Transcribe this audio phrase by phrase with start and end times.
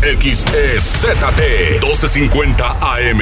[0.00, 1.12] XEZT
[1.82, 3.20] 1250 AM.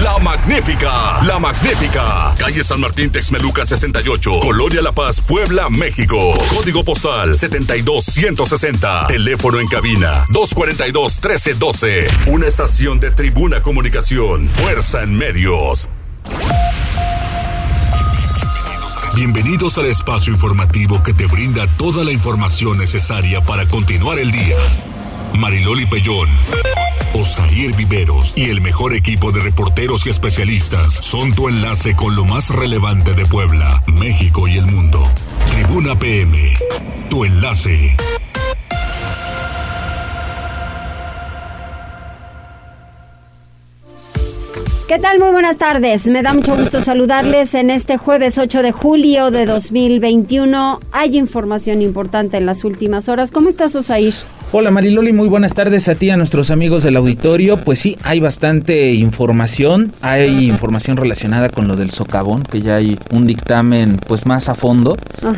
[0.00, 1.20] La Magnífica.
[1.24, 2.32] La Magnífica.
[2.38, 4.30] Calle San Martín Texmeluca 68.
[4.40, 6.18] Colonia La Paz, Puebla, México.
[6.56, 9.08] Código postal 72160.
[9.08, 12.06] Teléfono en cabina 242 1312.
[12.28, 14.48] Una estación de Tribuna Comunicación.
[14.50, 15.88] Fuerza en medios.
[19.16, 24.56] Bienvenidos al espacio informativo que te brinda toda la información necesaria para continuar el día.
[25.38, 26.28] Mariloli Pellón,
[27.14, 32.24] Osair Viveros y el mejor equipo de reporteros y especialistas son tu enlace con lo
[32.24, 35.02] más relevante de Puebla, México y el mundo.
[35.50, 36.54] Tribuna PM,
[37.08, 37.96] tu enlace.
[44.90, 45.20] ¿Qué tal?
[45.20, 46.08] Muy buenas tardes.
[46.08, 50.80] Me da mucho gusto saludarles en este jueves 8 de julio de 2021.
[50.90, 53.30] Hay información importante en las últimas horas.
[53.30, 54.14] ¿Cómo estás, Osair?
[54.52, 57.56] Hola Mariloli, muy buenas tardes a ti, a nuestros amigos del auditorio.
[57.56, 62.98] Pues sí, hay bastante información, hay información relacionada con lo del socavón, que ya hay
[63.12, 64.96] un dictamen pues más a fondo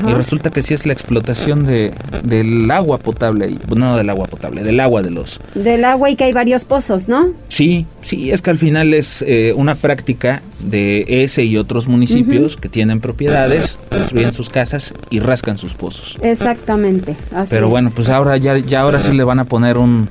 [0.09, 1.92] y resulta que sí es la explotación de,
[2.25, 5.41] del agua potable, no del agua potable, del agua de los...
[5.55, 7.34] Del agua y que hay varios pozos, ¿no?
[7.53, 12.56] Sí, sí, es que al final es eh, una práctica de ese y otros municipios
[12.56, 16.17] que tienen propiedades, construyen sus casas y rascan sus pozos.
[16.22, 20.09] Exactamente, así Pero bueno, pues ahora ya, ya ahora sí le van a poner un,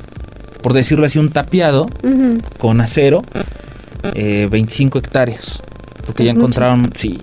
[0.62, 1.88] por decirlo así, un tapiado
[2.60, 3.24] con acero,
[4.14, 5.64] 25 eh, hectáreas.
[6.06, 7.18] Porque ya encontraron, sí.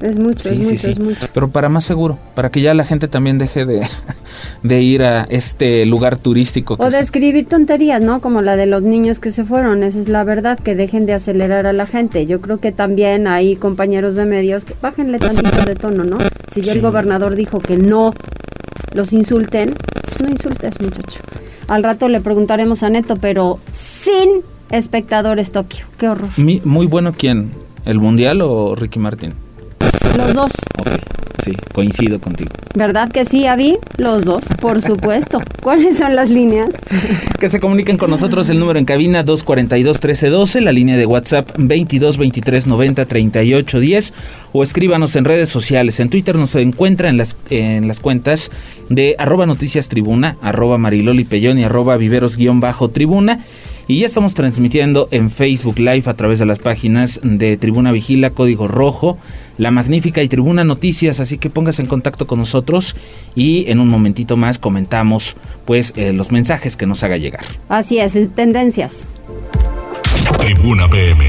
[0.00, 1.26] Es mucho, es mucho, es mucho.
[1.34, 3.86] Pero para más seguro, para que ya la gente también deje de,
[4.62, 6.76] de ir a este lugar turístico.
[6.78, 8.20] O de escribir tonterías, ¿no?
[8.20, 9.82] Como la de los niños que se fueron.
[9.82, 12.24] Esa es la verdad, que dejen de acelerar a la gente.
[12.24, 16.16] Yo creo que también hay compañeros de medios que bájenle tantito de tono, ¿no?
[16.46, 18.12] Si ya el gobernador dijo que no
[18.94, 19.74] los insulten,
[20.22, 21.20] no insultes, muchacho.
[21.68, 25.84] Al rato le preguntaremos a Neto, pero sin espectadores Tokio.
[25.98, 26.30] Qué horror.
[26.36, 27.50] muy bueno quién,
[27.84, 29.34] el Mundial o Ricky Martin.
[30.20, 30.50] Los dos.
[31.42, 32.50] sí, coincido contigo.
[32.74, 33.78] ¿Verdad que sí, Avi?
[33.96, 35.40] Los dos, por supuesto.
[35.62, 36.68] ¿Cuáles son las líneas?
[37.38, 44.12] que se comuniquen con nosotros el número en cabina 242-1312, la línea de WhatsApp 2223903810
[44.52, 46.00] o escríbanos en redes sociales.
[46.00, 48.50] En Twitter nos encuentra en las, en las cuentas
[48.90, 53.40] de arroba noticias tribuna, arroba mariloli y arroba viveros-tribuna.
[53.90, 58.30] Y ya estamos transmitiendo en Facebook Live a través de las páginas de Tribuna Vigila,
[58.30, 59.18] Código Rojo,
[59.60, 62.96] La Magnífica y Tribuna Noticias, así que póngase en contacto con nosotros
[63.34, 67.44] y en un momentito más comentamos pues eh, los mensajes que nos haga llegar.
[67.68, 69.06] Así es, tendencias.
[70.38, 71.26] Tribuna PM.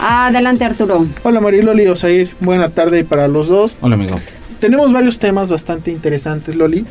[0.00, 1.06] Adelante Arturo.
[1.22, 3.76] Hola Mariloli, Osair, buena tarde para los dos.
[3.82, 4.22] Hola amigo.
[4.58, 6.86] Tenemos varios temas bastante interesantes, Loli,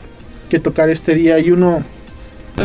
[0.50, 1.82] que tocar este día y uno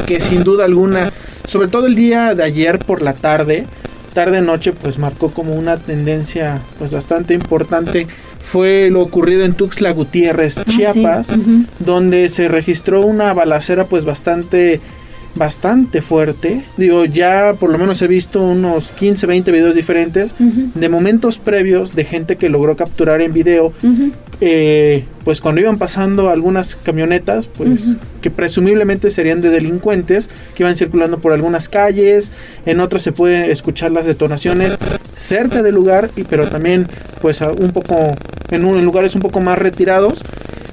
[0.06, 1.10] que sin duda alguna,
[1.48, 3.64] sobre todo el día de ayer por la tarde,
[4.16, 8.06] tarde noche, pues marcó como una tendencia pues bastante importante
[8.40, 11.28] fue lo ocurrido en Tuxtla Gutiérrez, ah, Chiapas,
[11.80, 14.80] donde se registró una balacera pues bastante
[15.34, 16.62] bastante fuerte.
[16.78, 21.94] Digo, ya por lo menos he visto unos 15, 20 videos diferentes de momentos previos
[21.94, 23.74] de gente que logró capturar en video.
[24.40, 30.76] Eh, pues cuando iban pasando algunas camionetas, pues que presumiblemente serían de delincuentes, que iban
[30.76, 32.30] circulando por algunas calles,
[32.66, 34.78] en otras se pueden escuchar las detonaciones
[35.16, 36.86] cerca del lugar, y, pero también
[37.22, 38.14] pues un poco
[38.50, 40.22] en, un, en lugares un poco más retirados.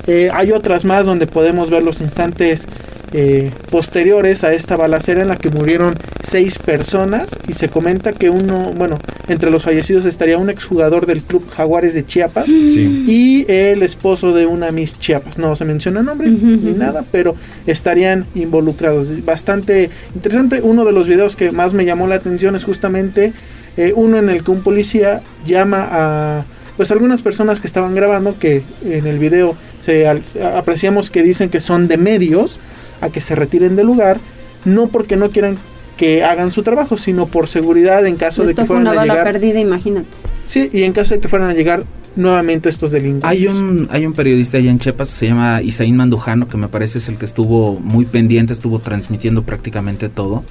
[0.07, 2.67] Eh, hay otras más donde podemos ver los instantes
[3.13, 5.93] eh, posteriores a esta balacera en la que murieron
[6.23, 8.97] seis personas y se comenta que uno, bueno,
[9.27, 14.47] entre los fallecidos estaría un exjugador del club Jaguares de Chiapas y el esposo de
[14.47, 15.37] una Miss Chiapas.
[15.37, 17.35] No se menciona nombre ni nada, pero
[17.67, 19.23] estarían involucrados.
[19.23, 20.61] Bastante interesante.
[20.63, 23.33] Uno de los videos que más me llamó la atención es justamente
[23.77, 26.45] eh, uno en el que un policía llama a
[26.77, 31.61] pues algunas personas que estaban grabando que en el video se apreciamos que dicen que
[31.61, 32.59] son de medios
[33.03, 34.19] a que se retiren del lugar,
[34.65, 35.57] no porque no quieran
[35.97, 39.23] que hagan su trabajo, sino por seguridad en caso de que fueran una a bala
[39.23, 40.07] perdida, imagínate.
[40.45, 41.83] Sí, y en caso de que fueran a llegar
[42.15, 43.29] nuevamente estos delincuentes.
[43.29, 46.97] Hay un, hay un periodista allá en Chiapas, se llama Isaín Mandujano, que me parece
[46.97, 50.43] es el que estuvo muy pendiente, estuvo transmitiendo prácticamente todo.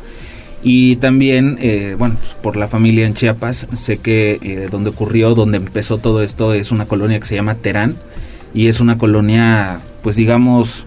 [0.65, 5.35] Y también, eh, bueno, pues, por la familia en Chiapas, sé que eh, donde ocurrió,
[5.35, 7.97] donde empezó todo esto, es una colonia que se llama Terán.
[8.55, 10.87] Y es una colonia, pues digamos,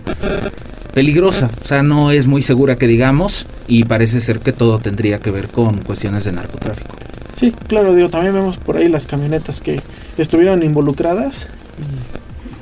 [0.95, 5.19] peligrosa, o sea, no es muy segura que digamos y parece ser que todo tendría
[5.19, 6.95] que ver con cuestiones de narcotráfico.
[7.35, 9.81] Sí, claro, digo, también vemos por ahí las camionetas que
[10.17, 11.47] estuvieron involucradas.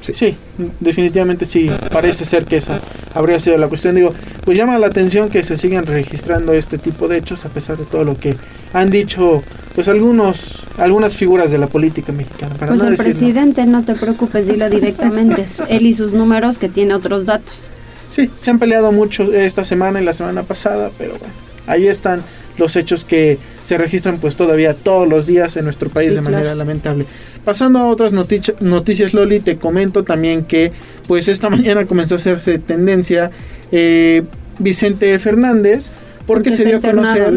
[0.02, 0.36] Sí.
[0.82, 2.82] definitivamente sí, parece ser que esa
[3.14, 3.96] habría sido la cuestión.
[3.96, 4.14] Digo,
[4.44, 7.86] pues llama la atención que se sigan registrando este tipo de hechos a pesar de
[7.86, 8.36] todo lo que
[8.74, 9.44] han dicho
[9.76, 12.56] pues algunos algunas figuras de la política mexicana.
[12.68, 17.26] pues el presidente, no te preocupes, dilo directamente, él y sus números que tiene otros
[17.26, 17.70] datos.
[18.14, 21.34] Sí, se han peleado mucho esta semana y la semana pasada, pero bueno,
[21.66, 22.22] ahí están
[22.60, 26.54] los hechos que se registran pues todavía todos los días en nuestro país de manera
[26.54, 27.08] lamentable.
[27.44, 30.72] Pasando a otras noticias, Loli, te comento también que
[31.08, 33.32] pues esta mañana comenzó a hacerse tendencia
[33.72, 34.22] eh,
[34.60, 35.90] Vicente Fernández
[36.28, 37.34] porque, se dio a conocer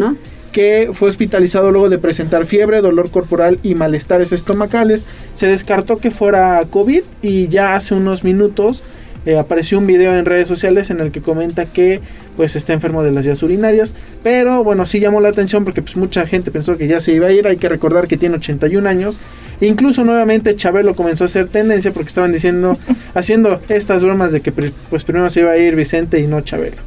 [0.51, 5.05] que fue hospitalizado luego de presentar fiebre, dolor corporal y malestares estomacales.
[5.33, 8.83] Se descartó que fuera COVID y ya hace unos minutos
[9.27, 11.99] eh, apareció un video en redes sociales en el que comenta que
[12.37, 13.93] pues está enfermo de las vías urinarias,
[14.23, 17.27] pero bueno, sí llamó la atención porque pues mucha gente pensó que ya se iba
[17.27, 19.19] a ir, hay que recordar que tiene 81 años,
[19.59, 22.77] incluso nuevamente Chabelo comenzó a hacer tendencia porque estaban diciendo,
[23.15, 26.77] haciendo estas bromas de que pues primero se iba a ir Vicente y no Chabelo.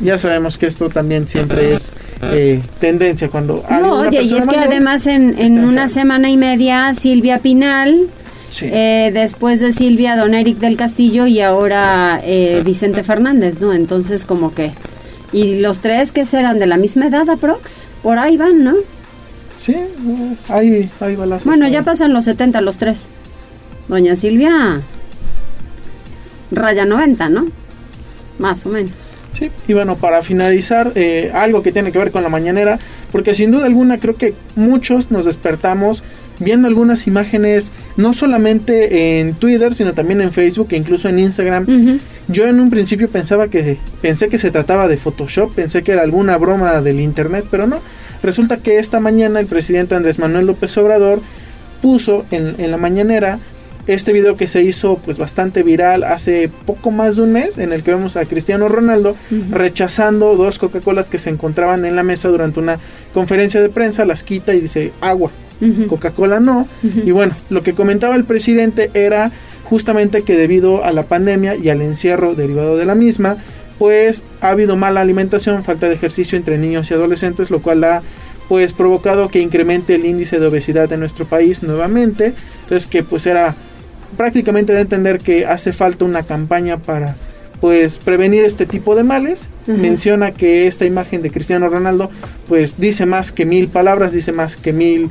[0.00, 1.90] Ya sabemos que esto también siempre es
[2.32, 3.64] eh, tendencia cuando...
[3.68, 8.06] No, oye, y es que además en, en una semana y media Silvia Pinal
[8.62, 13.72] eh, después de Silvia, don Eric del Castillo y ahora eh, Vicente Fernández, ¿no?
[13.72, 14.72] Entonces como que...
[15.32, 17.88] ¿Y los tres que serán de la misma edad, aprox?
[18.02, 18.74] Por ahí van, ¿no?
[19.60, 19.74] Sí,
[20.48, 23.08] ahí, ahí va Bueno, ya pasan los 70 los tres.
[23.88, 24.82] Doña Silvia
[26.50, 27.46] raya 90, ¿no?
[28.38, 28.92] Más o menos.
[29.32, 32.78] Sí, y bueno, para finalizar, eh, algo que tiene que ver con la mañanera,
[33.12, 36.02] porque sin duda alguna creo que muchos nos despertamos
[36.38, 42.00] viendo algunas imágenes, no solamente en Twitter, sino también en Facebook e incluso en Instagram.
[42.28, 46.02] Yo en un principio pensaba que pensé que se trataba de Photoshop, pensé que era
[46.02, 47.80] alguna broma del internet, pero no.
[48.22, 51.20] Resulta que esta mañana el presidente Andrés Manuel López Obrador
[51.82, 53.38] puso en, en la mañanera
[53.86, 57.72] este video que se hizo pues bastante viral hace poco más de un mes en
[57.72, 59.16] el que vemos a Cristiano Ronaldo
[59.50, 62.78] rechazando dos Coca-Colas que se encontraban en la mesa durante una
[63.14, 65.30] conferencia de prensa, las quita y dice agua,
[65.88, 66.68] Coca-Cola no.
[66.82, 69.30] Y bueno, lo que comentaba el presidente era
[69.64, 73.36] justamente que debido a la pandemia y al encierro derivado de la misma,
[73.78, 78.02] pues ha habido mala alimentación, falta de ejercicio entre niños y adolescentes, lo cual ha
[78.48, 82.32] pues provocado que incremente el índice de obesidad en nuestro país nuevamente.
[82.62, 83.54] Entonces que pues era
[84.16, 87.16] prácticamente de entender que hace falta una campaña para
[87.60, 89.48] pues prevenir este tipo de males.
[89.66, 92.10] Menciona que esta imagen de Cristiano Ronaldo
[92.48, 95.10] pues dice más que mil palabras, dice más que mil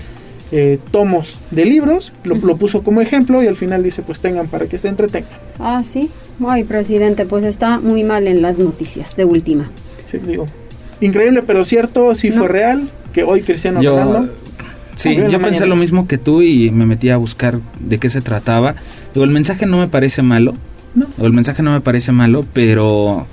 [0.57, 4.68] eh, tomos de libros, lo, puso como ejemplo y al final dice pues tengan para
[4.68, 5.38] que se entretengan.
[5.60, 6.10] Ah, sí.
[6.48, 9.69] Ay, presidente, pues está muy mal en las noticias de última.
[10.10, 10.48] Sí, digo.
[11.02, 14.30] Increíble, pero cierto, sí fue real, que hoy Cristiano Ronaldo...
[14.96, 18.22] Sí, yo pensé lo mismo que tú y me metí a buscar de qué se
[18.22, 18.75] trataba.
[19.13, 20.54] Digo, el mensaje no me parece malo.
[20.94, 21.07] No.
[21.22, 23.28] el mensaje no me parece malo, pero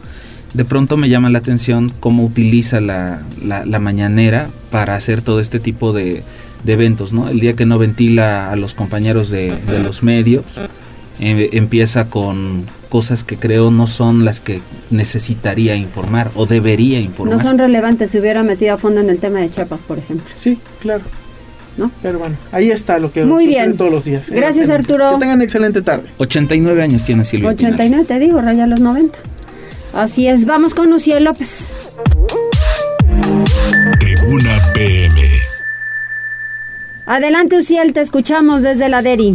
[0.55, 5.61] de pronto me llama la atención cómo utiliza la, la mañanera para hacer todo este
[5.61, 6.25] tipo de,
[6.64, 7.29] de eventos, ¿no?
[7.29, 10.44] El día que no ventila a los compañeros de, los medios,
[11.20, 14.61] eh, empieza con cosas que creo no son las que
[14.91, 17.38] necesitaría informar o debería informar.
[17.38, 20.26] No son relevantes si hubiera metido a fondo en el tema de Chiapas, por ejemplo.
[20.37, 21.03] Sí, claro.
[21.79, 21.91] ¿No?
[22.03, 23.79] Pero bueno, ahí está lo que Muy bien.
[23.79, 24.29] todos los días.
[24.29, 25.12] Gracias, Arturo.
[25.14, 26.11] Que tengan excelente tarde.
[26.19, 29.19] 89 años tiene Silvia 89, te digo, raya los 90.
[29.94, 31.73] Así es, vamos con Lucía López.
[33.99, 35.41] Tribuna PM.
[37.04, 39.35] Adelante, Uciel, te escuchamos desde la DERI.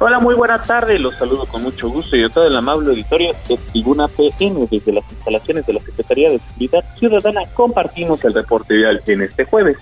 [0.00, 0.98] Hola, muy buena tarde.
[0.98, 4.92] Los saludo con mucho gusto y a todo el amable auditorio de Tribuna PM desde
[4.92, 7.42] las instalaciones de la Secretaría de Seguridad Ciudadana.
[7.54, 9.76] Compartimos el reporte vial en este jueves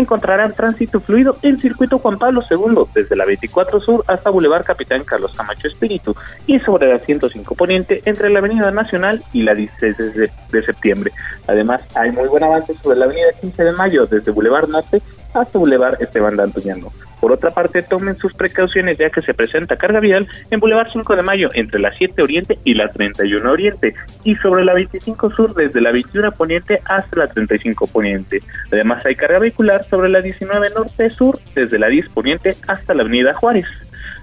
[0.00, 5.04] encontrarán tránsito fluido en circuito Juan Pablo II, desde la 24 Sur hasta Boulevard Capitán
[5.04, 6.14] Carlos Camacho Espíritu
[6.46, 11.12] y sobre la 105 Poniente entre la Avenida Nacional y la 16 de, septiembre.
[11.46, 15.02] Además, hay muy buen avance sobre la Avenida 15 de Mayo, desde Boulevard Norte
[15.34, 16.92] hasta Boulevard Esteban D'Antuñano.
[17.22, 21.14] Por otra parte, tomen sus precauciones ya que se presenta carga vial en Boulevard 5
[21.14, 25.54] de Mayo entre la 7 Oriente y la 31 Oriente y sobre la 25 Sur
[25.54, 28.42] desde la 21 Poniente hasta la 35 Poniente.
[28.72, 33.02] Además, hay carga vehicular sobre la 19 Norte Sur desde la 10 Poniente hasta la
[33.02, 33.68] Avenida Juárez.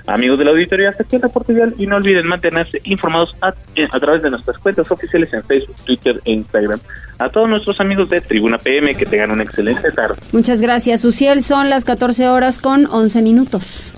[0.09, 3.87] Amigos de la auditoría, hasta aquí el reporte y no olviden mantenerse informados a, eh,
[3.91, 6.79] a, través de nuestras cuentas oficiales en Facebook, Twitter e Instagram.
[7.19, 10.15] A todos nuestros amigos de Tribuna PM que tengan una excelente tarde.
[10.31, 11.43] Muchas gracias, Uciel.
[11.43, 13.91] Son las 14 horas con 11 minutos.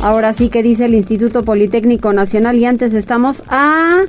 [0.00, 4.02] Ahora sí que dice el Instituto Politécnico Nacional y antes estamos a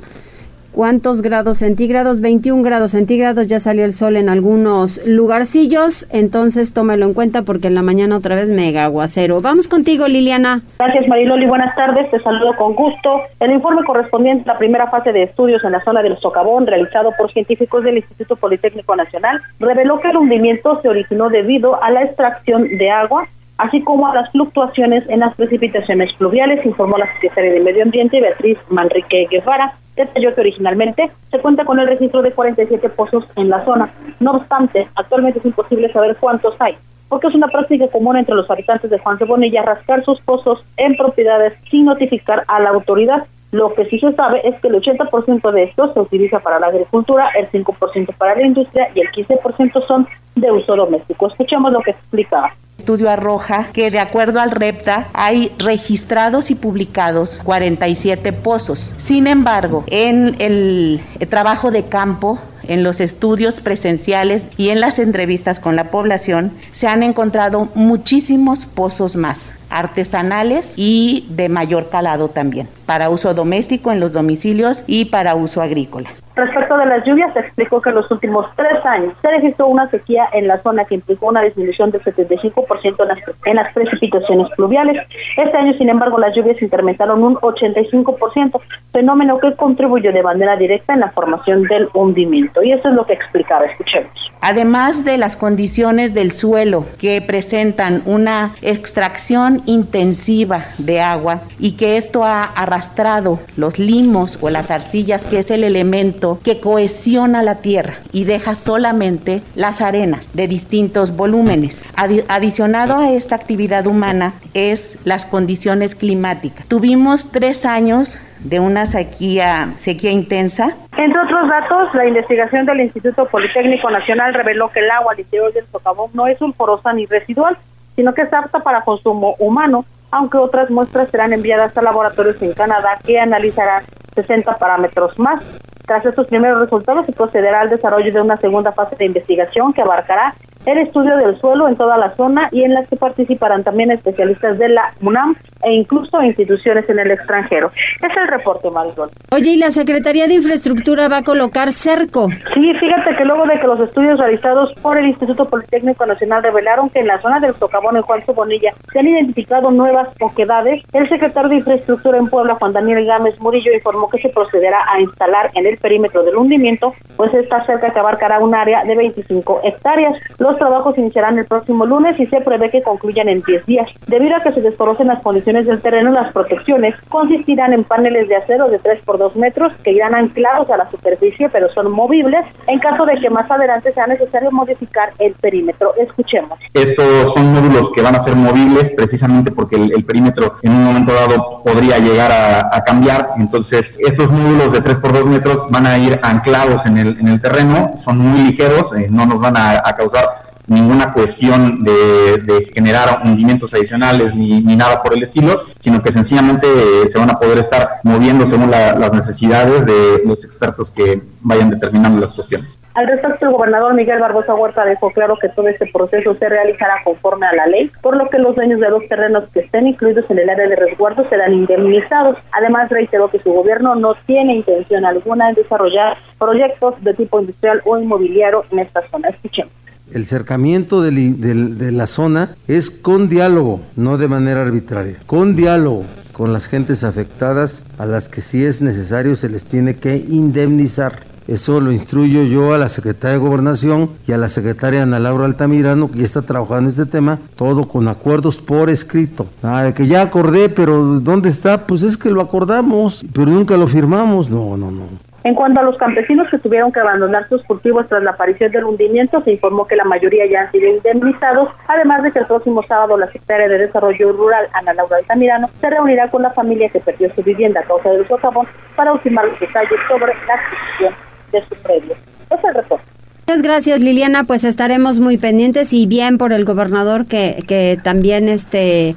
[0.76, 7.06] cuántos grados centígrados, 21 grados centígrados, ya salió el sol en algunos lugarcillos, entonces tómelo
[7.06, 9.40] en cuenta porque en la mañana otra vez mega aguacero.
[9.40, 10.60] Vamos contigo, Liliana.
[10.78, 13.22] Gracias, Mariloli, buenas tardes, te saludo con gusto.
[13.40, 17.10] El informe correspondiente a la primera fase de estudios en la zona del Socavón, realizado
[17.16, 22.02] por científicos del Instituto Politécnico Nacional, reveló que el hundimiento se originó debido a la
[22.02, 23.26] extracción de agua
[23.58, 28.20] así como a las fluctuaciones en las precipitaciones pluviales, informó la secretaria de Medio Ambiente
[28.20, 29.72] Beatriz Manrique Guevara.
[29.96, 33.90] Detalló que originalmente se cuenta con el registro de 47 pozos en la zona.
[34.20, 36.76] No obstante, actualmente es imposible saber cuántos hay,
[37.08, 40.62] porque es una práctica común entre los habitantes de Juan de Bonilla rascar sus pozos
[40.76, 43.26] en propiedades sin notificar a la autoridad.
[43.52, 46.66] Lo que sí se sabe es que el 80% de estos se utiliza para la
[46.66, 51.28] agricultura, el 5% para la industria y el 15% son de uso doméstico.
[51.28, 57.38] Escuchemos lo que explicaba estudio arroja que de acuerdo al REPTA hay registrados y publicados
[57.42, 58.92] 47 pozos.
[58.96, 65.60] Sin embargo, en el trabajo de campo en los estudios presenciales y en las entrevistas
[65.60, 72.68] con la población se han encontrado muchísimos pozos más artesanales y de mayor calado también,
[72.86, 76.10] para uso doméstico en los domicilios y para uso agrícola.
[76.36, 79.88] Respecto de las lluvias, se explicó que en los últimos tres años se registró una
[79.88, 84.48] sequía en la zona que implicó una disminución del 75% en las, en las precipitaciones
[84.54, 85.02] pluviales.
[85.38, 88.60] Este año, sin embargo, las lluvias incrementaron un 85%,
[88.92, 92.62] fenómeno que contribuyó de manera directa en la formación del hundimiento.
[92.62, 93.64] Y eso es lo que explicaba.
[93.64, 94.10] Escuchemos.
[94.40, 101.96] Además de las condiciones del suelo que presentan una extracción intensiva de agua y que
[101.96, 107.56] esto ha arrastrado los limos o las arcillas, que es el elemento que cohesiona la
[107.56, 111.84] tierra y deja solamente las arenas de distintos volúmenes.
[112.28, 116.66] adicionado a esta actividad humana es las condiciones climáticas.
[116.66, 120.76] Tuvimos tres años de una sequía, sequía intensa.
[120.96, 125.52] Entre otros datos, la investigación del Instituto Politécnico Nacional reveló que el agua al interior
[125.52, 127.56] del socavón no es sulfurosa ni residual,
[127.94, 132.52] sino que es apta para consumo humano, aunque otras muestras serán enviadas a laboratorios en
[132.52, 133.82] Canadá que analizarán
[134.14, 135.40] 60 parámetros más.
[135.86, 139.82] Tras estos primeros resultados, se procederá al desarrollo de una segunda fase de investigación que
[139.82, 140.34] abarcará
[140.66, 144.58] el estudio del suelo en toda la zona y en las que participarán también especialistas
[144.58, 147.70] de la UNAM e incluso instituciones en el extranjero.
[147.76, 149.10] Es el reporte, Marisol.
[149.32, 152.28] Oye, ¿y la Secretaría de Infraestructura va a colocar cerco?
[152.54, 156.90] Sí, fíjate que luego de que los estudios realizados por el Instituto Politécnico Nacional revelaron
[156.90, 161.08] que en la zona del Socavón en Juan Bonilla se han identificado nuevas oquedades, el
[161.08, 165.50] secretario de Infraestructura en Puebla, Juan Daniel Gámez Murillo, informó que se procederá a instalar
[165.54, 170.16] en el perímetro del hundimiento, pues está cerca que abarcará un área de 25 hectáreas.
[170.38, 173.88] Los trabajos iniciarán el próximo lunes y se prevé que concluyan en 10 días.
[174.06, 178.34] Debido a que se desconocen las condiciones del terreno, las protecciones consistirán en paneles de
[178.34, 182.44] acero de 3 por 2 metros que irán anclados a la superficie, pero son movibles
[182.66, 185.94] en caso de que más adelante sea necesario modificar el perímetro.
[185.98, 186.58] Escuchemos.
[186.74, 191.12] Estos son módulos que van a ser movibles precisamente porque el, perímetro en un momento
[191.12, 193.30] dado podría llegar a, cambiar.
[193.38, 197.28] Entonces, estos módulos de 3 por 2 metros van a ir anclados en el, en
[197.28, 202.70] el terreno, son muy ligeros, eh, no nos van a, a causar ninguna cuestión de,
[202.74, 207.38] generar hundimientos adicionales ni, nada por el estilo, sino que sencillamente eh, se van a
[207.38, 212.78] poder estar moviendo según las necesidades de los expertos que vayan determinando las cuestiones.
[212.94, 217.02] Al respecto, el gobernador Miguel Barbosa Huerta dejó claro que todo este proceso se realizará
[217.04, 220.24] conforme a la ley, por lo que los dueños de los terrenos que estén incluidos
[220.30, 222.38] en el área de resguardo serán indemnizados.
[222.52, 227.82] Además, reiteró que su gobierno no tiene intención alguna en desarrollar proyectos de tipo industrial
[227.84, 229.28] o inmobiliario en esta zona.
[229.28, 229.75] Escuchemos
[230.12, 236.52] el cercamiento de, la zona es con diálogo, no de manera arbitraria, con diálogo con
[236.52, 241.20] las gentes afectadas a las que si es necesario se les tiene que indemnizar.
[241.48, 245.46] Eso lo instruyo yo a la secretaria de Gobernación y a la secretaria Ana Laura
[245.46, 249.46] Altamirano, que ya está trabajando en este tema, todo con acuerdos por escrito.
[249.62, 251.86] Ah, que ya acordé, pero ¿dónde está?
[251.86, 254.50] Pues es que lo acordamos, pero nunca lo firmamos.
[254.50, 255.04] No, no, no.
[255.46, 258.82] En cuanto a los campesinos que tuvieron que abandonar sus cultivos tras la aparición del
[258.82, 262.82] hundimiento, se informó que la mayoría ya han sido indemnizados, además de que el próximo
[262.82, 266.98] sábado la secretaria de Desarrollo Rural, Ana Laura Altamirano, se reunirá con la familia que
[266.98, 271.14] perdió su vivienda a causa del socavón para ultimar los detalles sobre la adquisición
[271.52, 272.14] de su predio.
[272.50, 273.04] Es el reporte.
[273.46, 278.48] Muchas gracias Liliana, pues estaremos muy pendientes y bien por el gobernador que, que también
[278.48, 279.14] este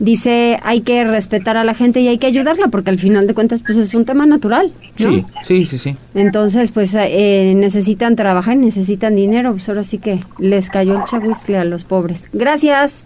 [0.00, 3.34] dice hay que respetar a la gente y hay que ayudarla porque al final de
[3.34, 4.72] cuentas pues es un tema natural.
[4.96, 5.94] Sí, sí, sí, sí.
[6.14, 11.56] Entonces pues eh, necesitan trabajar, necesitan dinero, pues ahora sí que les cayó el chahuiscle
[11.56, 12.28] a los pobres.
[12.32, 13.04] Gracias.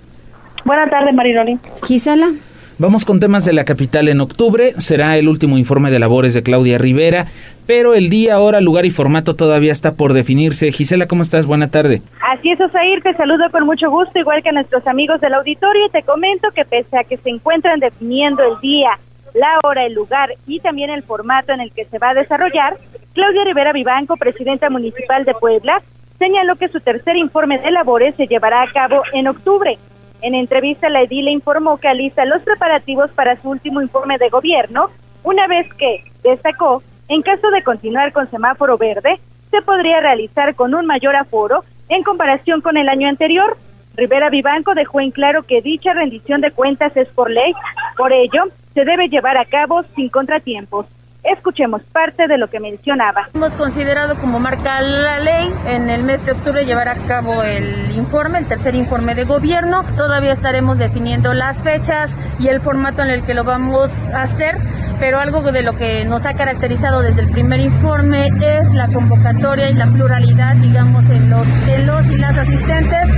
[0.65, 1.59] Buenas tardes, Mariloli.
[1.87, 2.33] Gisela.
[2.77, 4.75] Vamos con temas de la capital en octubre.
[4.79, 7.29] Será el último informe de labores de Claudia Rivera,
[7.67, 10.73] pero el día, hora, lugar y formato todavía está por definirse.
[10.73, 11.47] Gisela, ¿cómo estás?
[11.47, 12.03] Buena tarde.
[12.21, 15.87] Así es, Osair, te saludo con mucho gusto, igual que a nuestros amigos del auditorio,
[15.87, 18.91] y te comento que pese a que se encuentran definiendo el día,
[19.35, 22.77] la hora, el lugar y también el formato en el que se va a desarrollar,
[23.15, 25.83] Claudia Rivera Vivanco, presidenta municipal de Puebla,
[26.19, 29.79] señaló que su tercer informe de labores se llevará a cabo en octubre.
[30.23, 34.91] En entrevista, la edil informó que alista los preparativos para su último informe de gobierno,
[35.23, 39.21] una vez que, destacó, en caso de continuar con semáforo verde,
[39.51, 43.57] se podría realizar con un mayor aforo en comparación con el año anterior.
[43.95, 47.53] Rivera Vivanco dejó en claro que dicha rendición de cuentas es por ley,
[47.97, 50.87] por ello se debe llevar a cabo sin contratiempos.
[51.25, 53.31] Escuchemos parte de lo que mencionaba.
[53.33, 57.91] Hemos considerado como marca la ley en el mes de octubre llevar a cabo el
[57.93, 59.85] informe, el tercer informe de gobierno.
[59.97, 64.59] Todavía estaremos definiendo las fechas y el formato en el que lo vamos a hacer
[64.99, 69.71] pero algo de lo que nos ha caracterizado desde el primer informe es la convocatoria
[69.71, 73.09] y la pluralidad, digamos, en los, en los y las asistentes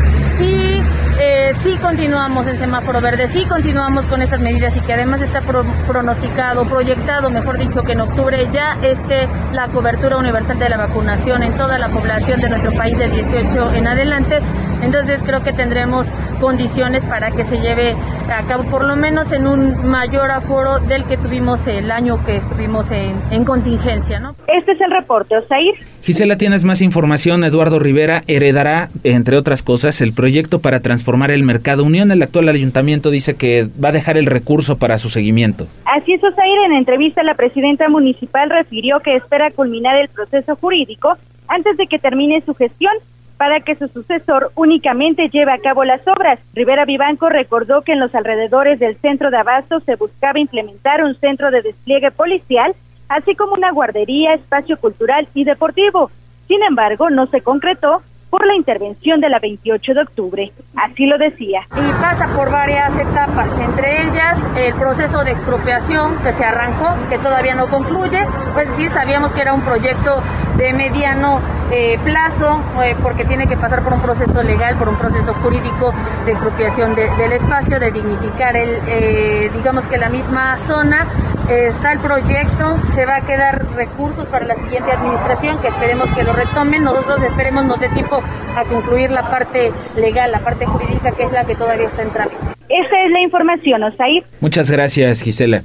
[0.40, 0.82] y
[1.18, 5.40] eh, sí continuamos en semáforo verde, sí continuamos con estas medidas y que además está
[5.86, 11.42] pronosticado, proyectado, mejor dicho, que en octubre ya esté la cobertura universal de la vacunación
[11.42, 14.40] en toda la población de nuestro país de 18 en adelante.
[14.82, 16.06] Entonces creo que tendremos
[16.40, 17.94] condiciones para que se lleve
[18.30, 22.36] a cabo por lo menos en un mayor aforo del que tuvimos el año que
[22.36, 24.18] estuvimos en, contingencia.
[24.18, 24.34] ¿no?
[24.48, 25.74] Este es el reporte, Osair.
[26.02, 27.44] Gisela, tienes más información.
[27.44, 32.10] Eduardo Rivera heredará, entre otras cosas, el proyecto para transformar el mercado Unión.
[32.10, 35.66] El actual ayuntamiento dice que va a dejar el recurso para su seguimiento.
[35.84, 36.58] Así es, Osair.
[36.66, 41.16] En entrevista, la presidenta municipal refirió que espera culminar el proceso jurídico
[41.48, 42.92] antes de que termine su gestión
[43.36, 46.40] para que su sucesor únicamente lleve a cabo las obras.
[46.54, 51.14] Rivera Vivanco recordó que en los alrededores del centro de abasto se buscaba implementar un
[51.16, 52.74] centro de despliegue policial,
[53.08, 56.10] así como una guardería, espacio cultural y deportivo.
[56.48, 60.52] Sin embargo, no se concretó por la intervención de la 28 de octubre.
[60.76, 61.60] Así lo decía.
[61.76, 67.18] Y pasa por varias etapas, entre ellas el proceso de expropiación que se arrancó, que
[67.18, 68.20] todavía no concluye,
[68.52, 70.22] pues sí, sabíamos que era un proyecto
[70.56, 74.96] de mediano eh, plazo, eh, porque tiene que pasar por un proceso legal, por un
[74.96, 75.92] proceso jurídico
[76.24, 81.06] de expropiación del espacio, de dignificar el, eh, digamos que la misma zona.
[81.48, 86.24] está el proyecto, se va a quedar recursos para la siguiente administración, que esperemos que
[86.24, 86.82] lo retomen.
[86.82, 88.20] Nosotros esperemos no de tiempo
[88.56, 92.10] a concluir la parte legal, la parte jurídica, que es la que todavía está en
[92.10, 92.36] trámite.
[92.68, 94.24] Esa es la información, Osair.
[94.40, 95.62] Muchas gracias, Gisela.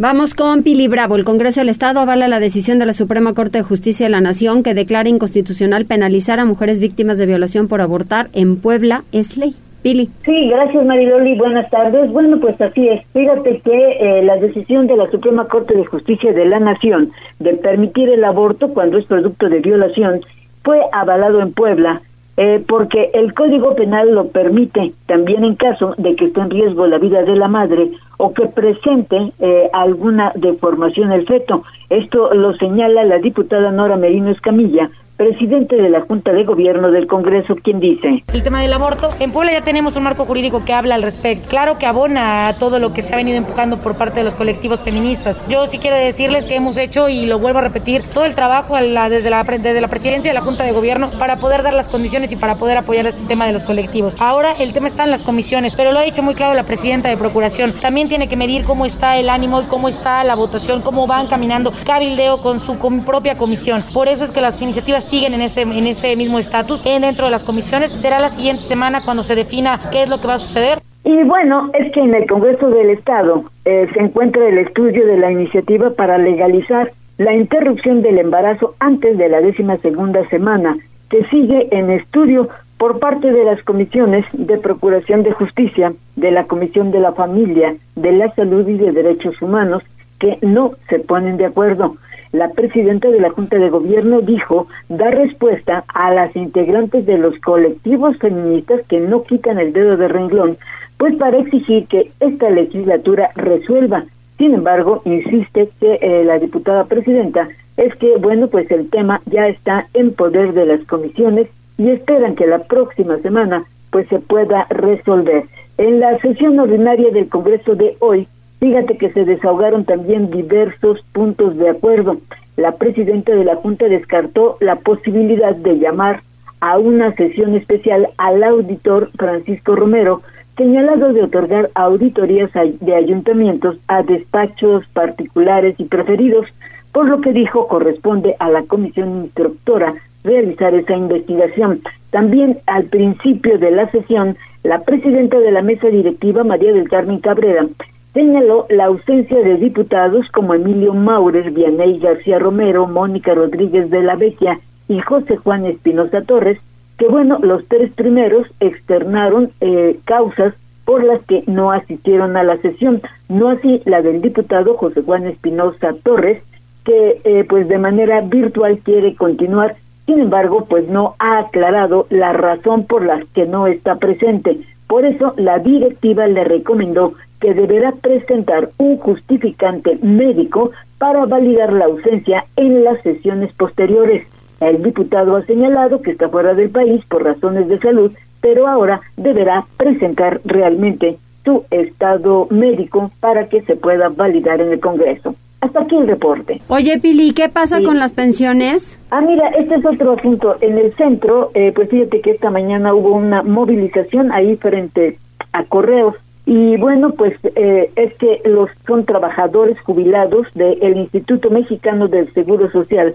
[0.00, 1.16] Vamos con Pili Bravo.
[1.16, 4.22] El Congreso del Estado avala la decisión de la Suprema Corte de Justicia de la
[4.22, 9.02] Nación que declara inconstitucional penalizar a mujeres víctimas de violación por abortar en Puebla.
[9.12, 9.54] Es ley.
[9.82, 10.08] Pili.
[10.24, 12.10] Sí, gracias Mariloli, buenas tardes.
[12.12, 13.04] Bueno, pues así es.
[13.12, 17.52] Fíjate que eh, la decisión de la Suprema Corte de Justicia de la Nación de
[17.56, 20.22] permitir el aborto cuando es producto de violación
[20.62, 22.00] fue avalado en Puebla
[22.36, 26.86] eh, porque el Código Penal lo permite también en caso de que esté en riesgo
[26.86, 31.64] la vida de la madre o que presente eh, alguna deformación el feto.
[31.88, 34.90] Esto lo señala la diputada Nora Merino Escamilla,
[35.20, 38.24] presidente de la Junta de Gobierno del Congreso, quien dice.
[38.32, 41.46] El tema del aborto, en Puebla ya tenemos un marco jurídico que habla al respecto.
[41.50, 44.32] Claro que abona a todo lo que se ha venido empujando por parte de los
[44.32, 45.38] colectivos feministas.
[45.46, 48.76] Yo sí quiero decirles que hemos hecho, y lo vuelvo a repetir, todo el trabajo
[48.76, 52.32] desde, la, desde la presidencia de la Junta de Gobierno para poder dar las condiciones
[52.32, 54.14] y para poder apoyar este tema de los colectivos.
[54.18, 57.10] Ahora el tema está en las comisiones, pero lo ha dicho muy claro la presidenta
[57.10, 57.74] de Procuración.
[57.74, 61.26] También tiene que medir cómo está el ánimo y cómo está la votación, cómo van
[61.26, 63.84] caminando cabildeo con su propia comisión.
[63.92, 67.32] Por eso es que las iniciativas siguen en ese, en ese mismo estatus dentro de
[67.32, 67.90] las comisiones.
[67.90, 70.78] Será la siguiente semana cuando se defina qué es lo que va a suceder.
[71.04, 75.18] Y bueno, es que en el Congreso del Estado eh, se encuentra el estudio de
[75.18, 80.76] la iniciativa para legalizar la interrupción del embarazo antes de la décima segunda semana,
[81.08, 86.44] que sigue en estudio por parte de las comisiones de Procuración de Justicia, de la
[86.44, 89.82] Comisión de la Familia, de la Salud y de Derechos Humanos,
[90.18, 91.96] que no se ponen de acuerdo
[92.32, 97.38] la presidenta de la Junta de Gobierno dijo dar respuesta a las integrantes de los
[97.40, 100.56] colectivos feministas que no quitan el dedo de renglón,
[100.96, 104.04] pues para exigir que esta legislatura resuelva.
[104.38, 109.48] Sin embargo, insiste que eh, la diputada presidenta es que, bueno, pues el tema ya
[109.48, 114.66] está en poder de las comisiones y esperan que la próxima semana pues se pueda
[114.70, 115.44] resolver.
[115.78, 118.28] En la sesión ordinaria del Congreso de hoy,
[118.60, 122.18] Fíjate que se desahogaron también diversos puntos de acuerdo.
[122.56, 126.22] La presidenta de la Junta descartó la posibilidad de llamar
[126.60, 130.20] a una sesión especial al auditor Francisco Romero
[130.58, 136.46] señalado de otorgar auditorías de ayuntamientos a despachos particulares y preferidos,
[136.92, 141.80] por lo que dijo corresponde a la comisión instructora realizar esa investigación.
[142.10, 147.20] También al principio de la sesión, la presidenta de la mesa directiva, María del Carmen
[147.20, 147.66] Cabrera,
[148.12, 154.16] señaló la ausencia de diputados como Emilio Maurer, Vianey García Romero, Mónica Rodríguez de la
[154.16, 156.58] Vecchia y José Juan Espinosa Torres,
[156.98, 162.56] que bueno, los tres primeros externaron eh, causas por las que no asistieron a la
[162.56, 166.42] sesión, no así la del diputado José Juan Espinosa Torres,
[166.84, 172.32] que eh, pues de manera virtual quiere continuar, sin embargo pues no ha aclarado la
[172.32, 174.58] razón por la que no está presente.
[174.88, 181.86] Por eso la directiva le recomendó que deberá presentar un justificante médico para validar la
[181.86, 184.26] ausencia en las sesiones posteriores.
[184.60, 189.00] El diputado ha señalado que está fuera del país por razones de salud, pero ahora
[189.16, 195.34] deberá presentar realmente su estado médico para que se pueda validar en el Congreso.
[195.60, 196.60] Hasta aquí el reporte.
[196.68, 198.98] Oye, Pili, ¿qué pasa con las pensiones?
[199.10, 200.56] Ah, mira, este es otro asunto.
[200.62, 205.18] En el centro, eh, pues fíjate que esta mañana hubo una movilización ahí frente
[205.52, 206.16] a Correos.
[206.46, 212.70] Y bueno, pues eh, es que los son trabajadores jubilados del Instituto Mexicano del Seguro
[212.70, 213.14] Social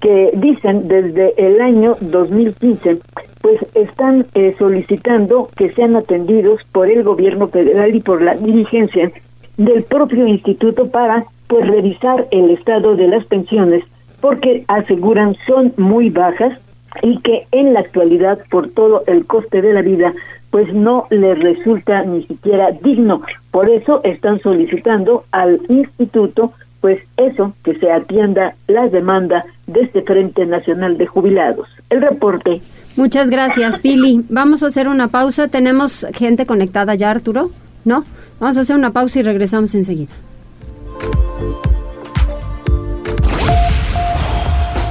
[0.00, 2.98] que dicen desde el año 2015
[3.40, 9.10] pues están eh, solicitando que sean atendidos por el gobierno federal y por la dirigencia
[9.56, 13.84] del propio instituto para pues revisar el estado de las pensiones
[14.20, 16.58] porque aseguran son muy bajas
[17.02, 20.12] y que en la actualidad por todo el coste de la vida
[20.56, 23.20] pues no les resulta ni siquiera digno.
[23.50, 30.00] Por eso están solicitando al instituto pues eso, que se atienda la demanda de este
[30.00, 31.68] Frente Nacional de Jubilados.
[31.90, 32.62] El reporte.
[32.96, 34.24] Muchas gracias, Pili.
[34.30, 35.48] Vamos a hacer una pausa.
[35.48, 37.50] ¿Tenemos gente conectada ya, Arturo?
[37.84, 38.06] ¿No?
[38.40, 40.14] Vamos a hacer una pausa y regresamos enseguida.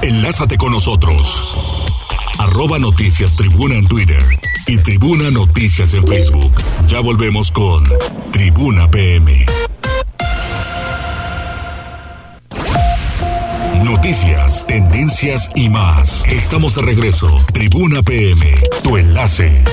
[0.04, 2.05] Enlázate con nosotros.
[2.38, 4.22] Arroba Noticias Tribuna en Twitter
[4.68, 6.52] y Tribuna Noticias en Facebook.
[6.88, 7.84] Ya volvemos con
[8.32, 9.46] Tribuna PM.
[13.84, 16.26] Noticias, tendencias y más.
[16.26, 17.28] Estamos de regreso.
[17.54, 19.64] Tribuna PM, tu enlace.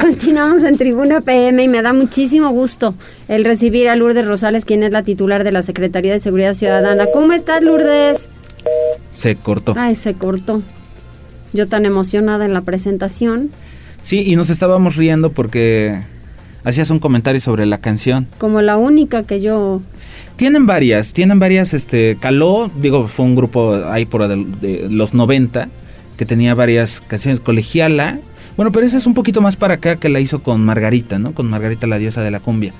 [0.00, 2.94] Continuamos en Tribuna PM y me da muchísimo gusto
[3.28, 7.06] el recibir a Lourdes Rosales, quien es la titular de la Secretaría de Seguridad Ciudadana.
[7.12, 8.28] ¿Cómo estás, Lourdes?
[9.10, 9.74] Se cortó.
[9.76, 10.62] Ay, se cortó.
[11.52, 13.50] Yo tan emocionada en la presentación.
[14.02, 16.00] Sí, y nos estábamos riendo porque
[16.64, 18.26] hacías un comentario sobre la canción.
[18.38, 19.80] Como la única que yo...
[20.36, 25.68] Tienen varias, tienen varias, este, Caló, digo, fue un grupo ahí por de, los 90
[26.16, 28.20] que tenía varias canciones, Colegiala,
[28.56, 31.32] bueno, pero esa es un poquito más para acá que la hizo con Margarita, ¿no?
[31.32, 32.74] Con Margarita la diosa de la cumbia.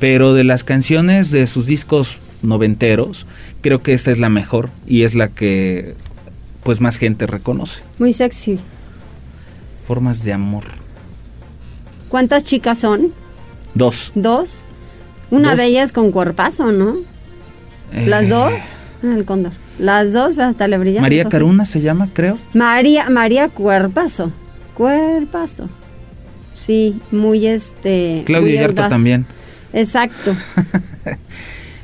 [0.00, 3.26] Pero de las canciones de sus discos noventeros,
[3.60, 5.94] creo que esta es la mejor y es la que
[6.62, 7.82] pues más gente reconoce.
[7.98, 8.58] Muy sexy.
[9.86, 10.64] Formas de amor.
[12.08, 13.12] ¿Cuántas chicas son?
[13.74, 14.12] Dos.
[14.14, 14.62] ¿Dos?
[15.30, 16.96] Una de ellas con cuerpazo, ¿no?
[17.92, 18.28] ¿Las eh.
[18.28, 18.52] dos?
[19.02, 19.52] Ah, el cóndor.
[19.78, 21.02] Las dos, hasta le brillan.
[21.02, 22.38] María Caruna se llama, creo.
[22.52, 24.30] María, María Cuerpazo.
[24.74, 25.68] Cuerpazo.
[26.54, 28.22] Sí, muy este.
[28.26, 29.24] Claudia Yarto también.
[29.72, 30.36] Exacto.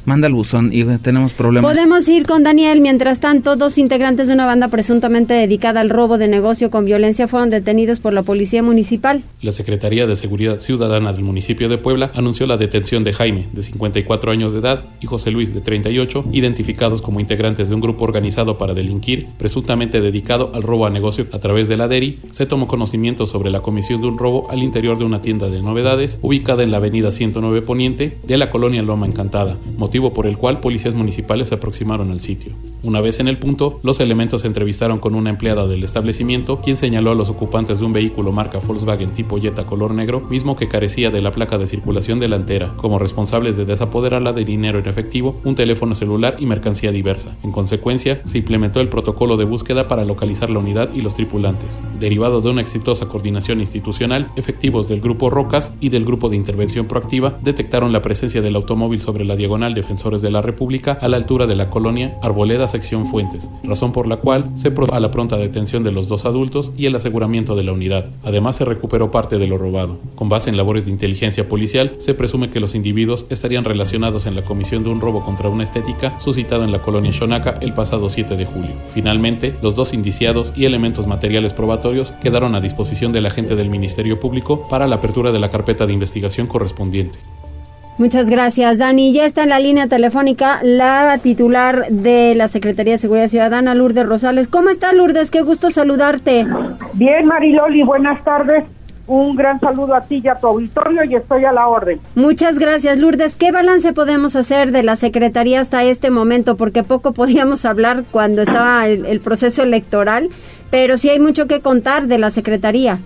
[0.07, 1.71] manda el buzón y tenemos problemas.
[1.71, 2.81] Podemos ir con Daniel.
[2.81, 7.29] Mientras tanto, dos integrantes de una banda presuntamente dedicada al robo de negocio con violencia
[7.29, 9.23] fueron detenidos por la policía municipal.
[9.43, 13.63] La Secretaría de Seguridad Ciudadana del municipio de Puebla anunció la detención de Jaime, de
[13.63, 18.05] 54 años de edad, y José Luis, de 38, identificados como integrantes de un grupo
[18.05, 22.21] organizado para delinquir, presuntamente dedicado al robo a negocio a través de la DERI.
[22.31, 25.63] Se tomó conocimiento sobre la comisión de un robo al interior de una tienda de
[25.63, 29.57] novedades ubicada en la avenida 109 Poniente de la colonia Loma Encantada,
[30.13, 32.53] por el cual policías municipales se aproximaron al sitio.
[32.87, 36.77] Una vez en el punto, los elementos se entrevistaron con una empleada del establecimiento, quien
[36.77, 40.69] señaló a los ocupantes de un vehículo marca Volkswagen tipo Jetta color negro, mismo que
[40.69, 45.41] carecía de la placa de circulación delantera, como responsables de desapoderarla de dinero en efectivo,
[45.43, 47.37] un teléfono celular y mercancía diversa.
[47.43, 51.81] En consecuencia, se implementó el protocolo de búsqueda para localizar la unidad y los tripulantes.
[51.99, 56.87] Derivado de una exitosa coordinación institucional, efectivos del grupo Rocas y del grupo de intervención
[56.87, 61.09] proactiva detectaron la presencia del automóvil sobre la diagonal de Defensores de la República a
[61.09, 65.11] la altura de la colonia Arboledas sección Fuentes, razón por la cual se a la
[65.11, 68.11] pronta detención de los dos adultos y el aseguramiento de la unidad.
[68.23, 69.97] Además, se recuperó parte de lo robado.
[70.15, 74.35] Con base en labores de inteligencia policial, se presume que los individuos estarían relacionados en
[74.35, 78.11] la comisión de un robo contra una estética suscitado en la colonia Shonaka el pasado
[78.11, 78.73] 7 de julio.
[78.89, 84.21] Finalmente, los dos indiciados y elementos materiales probatorios quedaron a disposición del agente del Ministerio
[84.21, 87.19] Público para la apertura de la carpeta de investigación correspondiente.
[87.99, 89.13] Muchas gracias, Dani.
[89.15, 94.07] Ya está en la línea telefónica la titular de la Secretaría de Seguridad Ciudadana, Lourdes
[94.07, 94.49] Rosales.
[94.49, 95.31] ¿Cómo estás, Lourdes?
[95.31, 96.47] Qué gusto saludarte.
[96.93, 98.65] Bien, Mariloli, buenas tardes.
[99.07, 101.99] Un gran saludo a ti y a tu auditorio y estoy a la orden.
[102.17, 103.35] Muchas gracias, Lourdes.
[103.35, 106.57] ¿Qué balance podemos hacer de la Secretaría hasta este momento?
[106.57, 110.29] Porque poco podíamos hablar cuando estaba el, el proceso electoral,
[110.71, 112.99] pero sí hay mucho que contar de la Secretaría.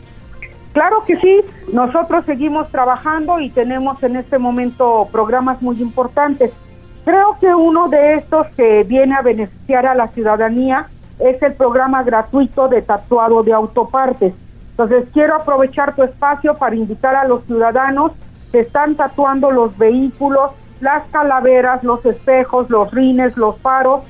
[0.73, 1.41] Claro que sí,
[1.73, 6.53] nosotros seguimos trabajando y tenemos en este momento programas muy importantes.
[7.05, 10.87] Creo que uno de estos que viene a beneficiar a la ciudadanía
[11.19, 14.33] es el programa gratuito de tatuado de autopartes.
[14.71, 18.13] Entonces quiero aprovechar tu espacio para invitar a los ciudadanos
[18.53, 24.03] que están tatuando los vehículos, las calaveras, los espejos, los rines, los faros,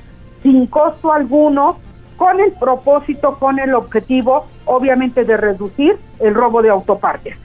[0.43, 1.77] sin costo alguno,
[2.21, 7.35] con el propósito, con el objetivo, obviamente, de reducir el robo de autopartes.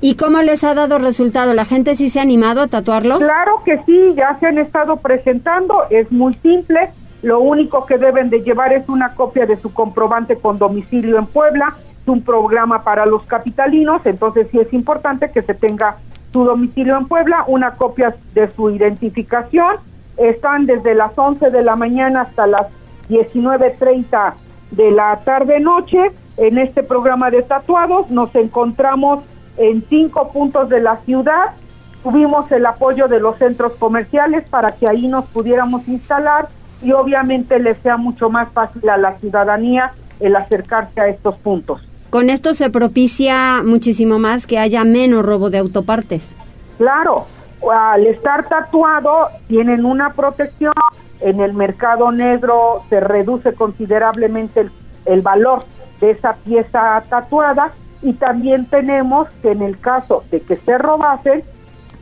[0.00, 1.52] ¿Y cómo les ha dado resultado?
[1.52, 3.18] ¿La gente sí se ha animado a tatuarlos?
[3.18, 6.90] Claro que sí, ya se han estado presentando, es muy simple,
[7.22, 11.26] lo único que deben de llevar es una copia de su comprobante con domicilio en
[11.26, 15.96] Puebla, es un programa para los capitalinos, entonces sí es importante que se tenga
[16.32, 19.74] su domicilio en Puebla, una copia de su identificación,
[20.18, 22.68] están desde las 11 de la mañana hasta las
[23.08, 24.34] 19.30
[24.70, 26.12] de la tarde-noche.
[26.36, 29.24] En este programa de tatuados nos encontramos
[29.56, 31.52] en cinco puntos de la ciudad.
[32.02, 36.48] Tuvimos el apoyo de los centros comerciales para que ahí nos pudiéramos instalar
[36.82, 41.80] y obviamente les sea mucho más fácil a la ciudadanía el acercarse a estos puntos.
[42.10, 46.36] Con esto se propicia muchísimo más que haya menos robo de autopartes.
[46.78, 47.26] Claro,
[47.72, 50.74] al estar tatuado tienen una protección,
[51.24, 54.68] en el mercado negro se reduce considerablemente
[55.06, 55.64] el, valor
[56.00, 61.42] de esa pieza tatuada y también tenemos que en el caso de que se robasen,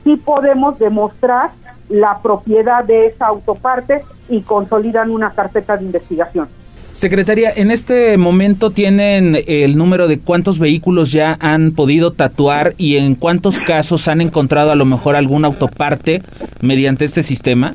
[0.03, 1.51] sí podemos demostrar
[1.89, 6.49] la propiedad de esa autoparte y consolidan una carpeta de investigación.
[6.91, 12.97] Secretaria, en este momento tienen el número de cuántos vehículos ya han podido tatuar y
[12.97, 16.23] en cuántos casos han encontrado a lo mejor alguna autoparte
[16.61, 17.73] mediante este sistema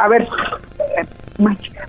[0.00, 0.26] a ver,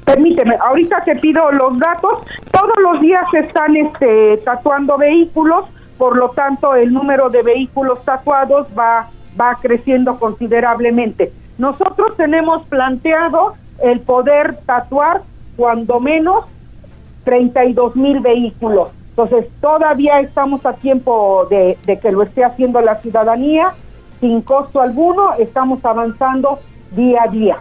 [0.06, 2.20] permíteme, ahorita te pido los datos,
[2.52, 5.66] todos los días se están este, tatuando vehículos,
[5.98, 9.08] por lo tanto el número de vehículos tatuados va,
[9.40, 11.32] va creciendo considerablemente.
[11.58, 15.22] Nosotros tenemos planteado el poder tatuar
[15.56, 16.46] cuando menos
[17.24, 18.90] 32 mil vehículos.
[19.10, 23.74] Entonces todavía estamos a tiempo de, de que lo esté haciendo la ciudadanía,
[24.20, 26.60] sin costo alguno, estamos avanzando
[26.92, 27.58] día a día.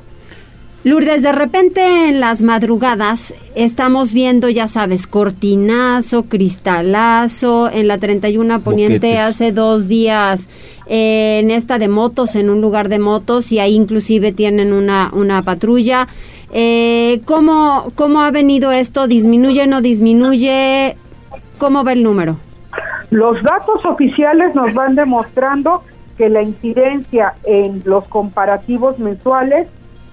[0.82, 8.60] Lourdes, de repente en las madrugadas estamos viendo, ya sabes, cortinazo, cristalazo, en la 31
[8.60, 10.48] Poniente hace dos días,
[10.86, 15.10] eh, en esta de motos, en un lugar de motos, y ahí inclusive tienen una,
[15.12, 16.08] una patrulla.
[16.50, 19.06] Eh, ¿cómo, ¿Cómo ha venido esto?
[19.06, 20.96] ¿Disminuye o no disminuye?
[21.58, 22.36] ¿Cómo va el número?
[23.10, 25.82] Los datos oficiales nos van demostrando
[26.16, 29.66] que la incidencia en los comparativos mensuales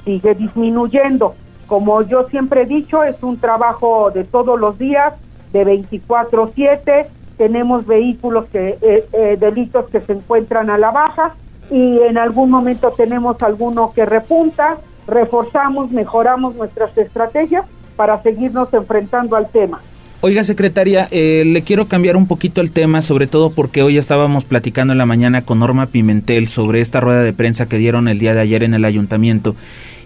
[0.07, 1.35] sigue disminuyendo.
[1.67, 5.13] Como yo siempre he dicho, es un trabajo de todos los días,
[5.51, 7.07] de 24/7.
[7.37, 11.35] Tenemos vehículos que eh, eh, delitos que se encuentran a la baja
[11.69, 14.77] y en algún momento tenemos alguno que repunta.
[15.07, 17.65] Reforzamos, mejoramos nuestras estrategias
[17.97, 19.81] para seguirnos enfrentando al tema.
[20.21, 24.45] Oiga, secretaria, eh, le quiero cambiar un poquito el tema, sobre todo porque hoy estábamos
[24.45, 28.17] platicando en la mañana con Norma Pimentel sobre esta rueda de prensa que dieron el
[28.17, 29.55] día de ayer en el ayuntamiento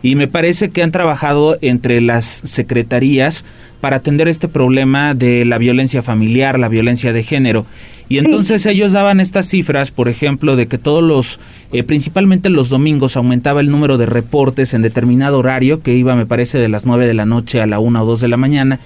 [0.04, 3.46] y me parece que han trabajado entre las secretarías
[3.82, 7.66] para atender este problema de la violencia familiar, la violencia de género.
[8.10, 11.40] Y entonces ellos daban estas cifras, por ejemplo, de que todos los,
[11.72, 16.26] eh, principalmente los domingos, aumentaba el número de reportes en determinado horario, que iba, me
[16.26, 18.80] parece, de las 9 de la noche a la 1 o 2 de la mañana,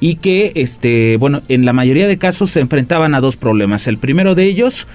[0.00, 3.86] y que, este, bueno, en la mayoría de casos se enfrentaban a dos problemas.
[3.88, 4.86] El primero de ellos,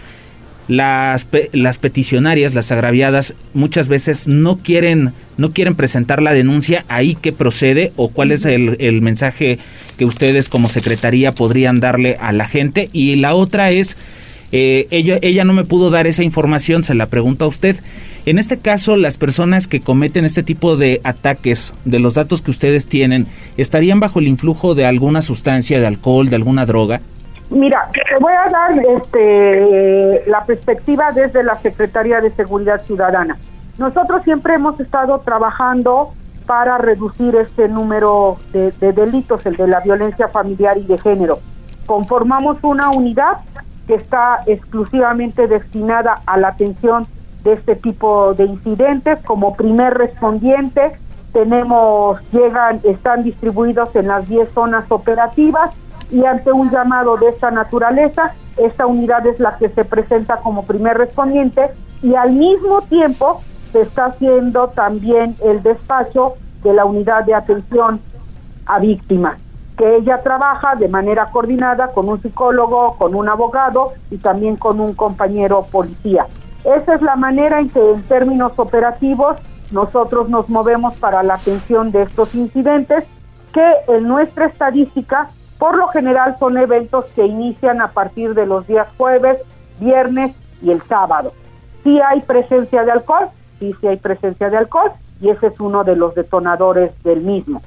[0.67, 7.15] las, las peticionarias, las agraviadas, muchas veces no quieren, no quieren presentar la denuncia ahí
[7.15, 9.59] que procede o cuál es el, el, mensaje
[9.97, 12.89] que ustedes como secretaría podrían darle a la gente.
[12.91, 13.97] Y la otra es,
[14.51, 17.77] eh, ella, ella no me pudo dar esa información, se la pregunto a usted.
[18.25, 22.51] En este caso, las personas que cometen este tipo de ataques, de los datos que
[22.51, 23.25] ustedes tienen,
[23.55, 26.99] ¿estarían bajo el influjo de alguna sustancia, de alcohol, de alguna droga?
[27.49, 33.37] Mira, te voy a dar este, la perspectiva desde la Secretaría de Seguridad Ciudadana.
[33.77, 36.09] Nosotros siempre hemos estado trabajando
[36.45, 41.39] para reducir este número de, de delitos, el de la violencia familiar y de género.
[41.85, 43.37] Conformamos una unidad
[43.85, 47.07] que está exclusivamente destinada a la atención
[47.43, 49.19] de este tipo de incidentes.
[49.25, 50.97] Como primer respondiente,
[51.31, 55.73] tenemos, llegan, están distribuidos en las 10 zonas operativas
[56.11, 60.63] y ante un llamado de esta naturaleza, esta unidad es la que se presenta como
[60.63, 61.69] primer respondiente
[62.01, 63.41] y al mismo tiempo
[63.71, 67.99] se está haciendo también el despacho de la unidad de atención
[68.65, 69.39] a víctimas,
[69.77, 74.79] que ella trabaja de manera coordinada con un psicólogo, con un abogado y también con
[74.79, 76.25] un compañero policía.
[76.63, 79.37] Esa es la manera en que en términos operativos
[79.71, 83.03] nosotros nos movemos para la atención de estos incidentes,
[83.53, 88.67] que en nuestra estadística por lo general son eventos que inician a partir de los
[88.67, 89.39] días jueves,
[89.79, 91.33] viernes y el sábado.
[91.83, 95.83] Si hay presencia de alcohol, sí, sí hay presencia de alcohol y ese es uno
[95.83, 97.61] de los detonadores del mismo.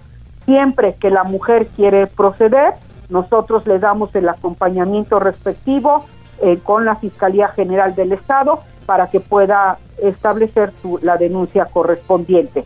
[0.44, 2.74] Siempre que la mujer quiere proceder,
[3.08, 6.06] nosotros le damos el acompañamiento respectivo
[6.40, 10.72] eh, con la Fiscalía General del Estado para que pueda establecer
[11.02, 12.64] la denuncia correspondiente.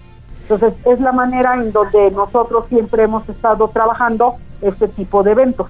[0.49, 5.69] Entonces, es la manera en donde nosotros siempre hemos estado trabajando este tipo de eventos.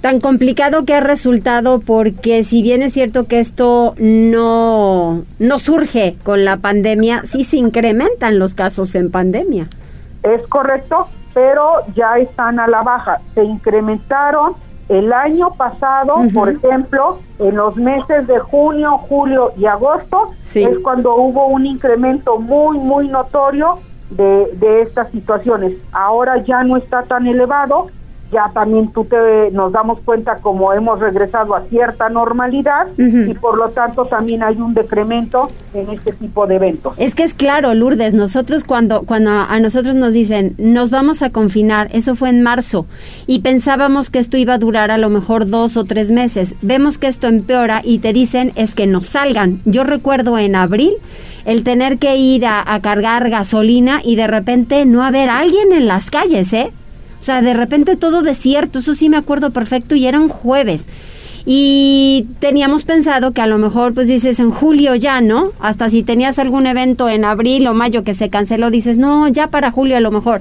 [0.00, 6.16] Tan complicado que ha resultado porque si bien es cierto que esto no, no surge
[6.22, 9.68] con la pandemia, sí se incrementan los casos en pandemia.
[10.22, 13.20] Es correcto, pero ya están a la baja.
[13.34, 14.54] Se incrementaron
[14.88, 21.16] el año pasado, por ejemplo, en los meses de junio, julio y agosto, es cuando
[21.16, 25.74] hubo un incremento muy, muy notorio de, de estas situaciones.
[25.92, 27.88] Ahora ya no está tan elevado,
[28.32, 33.56] ya también tú te nos damos cuenta como hemos regresado a cierta normalidad y por
[33.56, 36.94] lo tanto también hay un decremento en este tipo de eventos.
[36.96, 41.30] Es que es claro, Lourdes, nosotros cuando cuando a nosotros nos dicen, "Nos vamos a
[41.30, 42.86] confinar", eso fue en marzo
[43.26, 46.54] y pensábamos que esto iba a durar a lo mejor dos o tres meses.
[46.62, 49.60] Vemos que esto empeora y te dicen es que no salgan.
[49.64, 50.92] Yo recuerdo en abril
[51.44, 55.86] el tener que ir a, a cargar gasolina y de repente no haber alguien en
[55.86, 56.72] las calles, ¿eh?
[57.26, 60.86] Sea, de repente todo desierto, eso sí me acuerdo perfecto y era un jueves.
[61.44, 65.50] Y teníamos pensado que a lo mejor, pues dices, en julio ya, ¿no?
[65.58, 69.48] Hasta si tenías algún evento en abril o mayo que se canceló, dices, no, ya
[69.48, 70.40] para julio a lo mejor.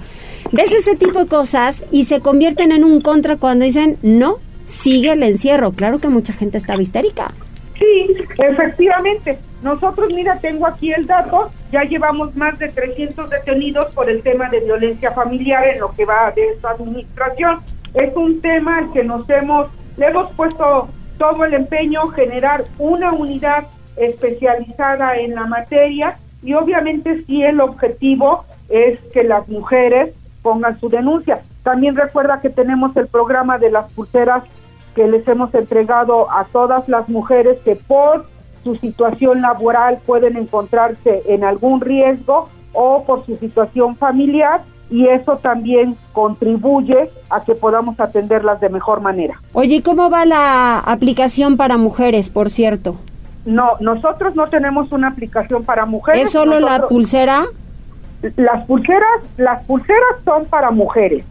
[0.51, 5.13] Ves ese tipo de cosas y se convierten en un contra cuando dicen, no, sigue
[5.13, 5.71] el encierro.
[5.71, 7.33] Claro que mucha gente estaba histérica.
[7.77, 9.37] Sí, efectivamente.
[9.61, 14.49] Nosotros, mira, tengo aquí el dato, ya llevamos más de 300 detenidos por el tema
[14.49, 17.59] de violencia familiar en lo que va de esta administración.
[17.93, 23.65] Es un tema que nos hemos, le hemos puesto todo el empeño, generar una unidad
[23.95, 30.89] especializada en la materia y obviamente sí el objetivo es que las mujeres pongan su
[30.89, 31.39] denuncia.
[31.63, 34.43] También recuerda que tenemos el programa de las pulseras
[34.95, 38.25] que les hemos entregado a todas las mujeres que por
[38.63, 45.37] su situación laboral pueden encontrarse en algún riesgo o por su situación familiar y eso
[45.37, 49.41] también contribuye a que podamos atenderlas de mejor manera.
[49.53, 52.95] Oye, ¿cómo va la aplicación para mujeres, por cierto?
[53.45, 56.23] No, nosotros no tenemos una aplicación para mujeres.
[56.23, 57.45] ¿Es solo la pulsera?
[58.35, 61.25] Las pulseras, las pulseras son para mujeres.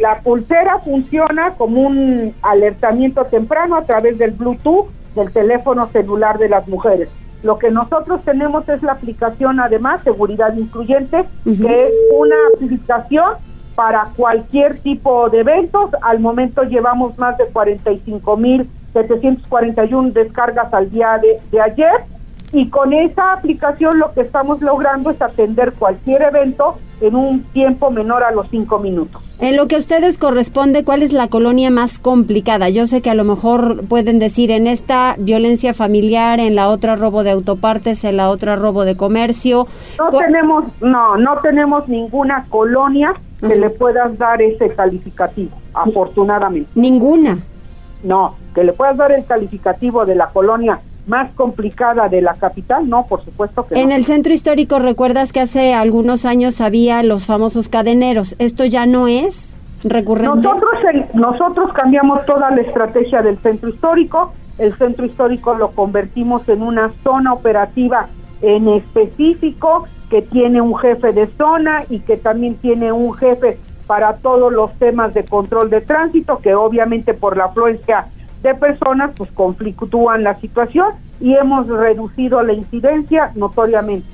[0.00, 6.48] La pulsera funciona como un alertamiento temprano a través del Bluetooth del teléfono celular de
[6.48, 7.08] las mujeres.
[7.42, 11.50] Lo que nosotros tenemos es la aplicación, además, Seguridad Incluyente, que
[11.86, 13.34] es una aplicación
[13.74, 15.90] para cualquier tipo de eventos.
[16.02, 22.04] Al momento llevamos más de 45 mil 741 descargas al día de, de ayer
[22.52, 27.90] y con esa aplicación lo que estamos logrando es atender cualquier evento en un tiempo
[27.90, 29.22] menor a los cinco minutos.
[29.38, 32.68] En lo que a ustedes corresponde, ¿cuál es la colonia más complicada?
[32.68, 36.96] Yo sé que a lo mejor pueden decir en esta violencia familiar, en la otra
[36.96, 39.66] robo de autopartes, en la otra robo de comercio.
[39.98, 46.68] No tenemos, no, no tenemos ninguna colonia que le puedas dar ese calificativo, afortunadamente.
[46.74, 47.38] Ninguna.
[48.02, 52.88] No, que le puedas dar el calificativo de la colonia más complicada de la capital,
[52.88, 57.26] no, por supuesto que En el centro histórico recuerdas que hace algunos años había los
[57.26, 58.36] famosos cadeneros.
[58.38, 60.36] ¿Esto ya no es recurrente?
[60.36, 60.72] Nosotros,
[61.14, 64.32] nosotros cambiamos toda la estrategia del centro histórico.
[64.58, 68.08] El centro histórico lo convertimos en una zona operativa
[68.42, 74.14] en específico que tiene un jefe de zona y que también tiene un jefe para
[74.14, 78.06] todos los temas de control de tránsito, que obviamente por la afluencia
[78.42, 80.86] de personas pues conflictúan la situación
[81.20, 84.06] y hemos reducido la incidencia notoriamente.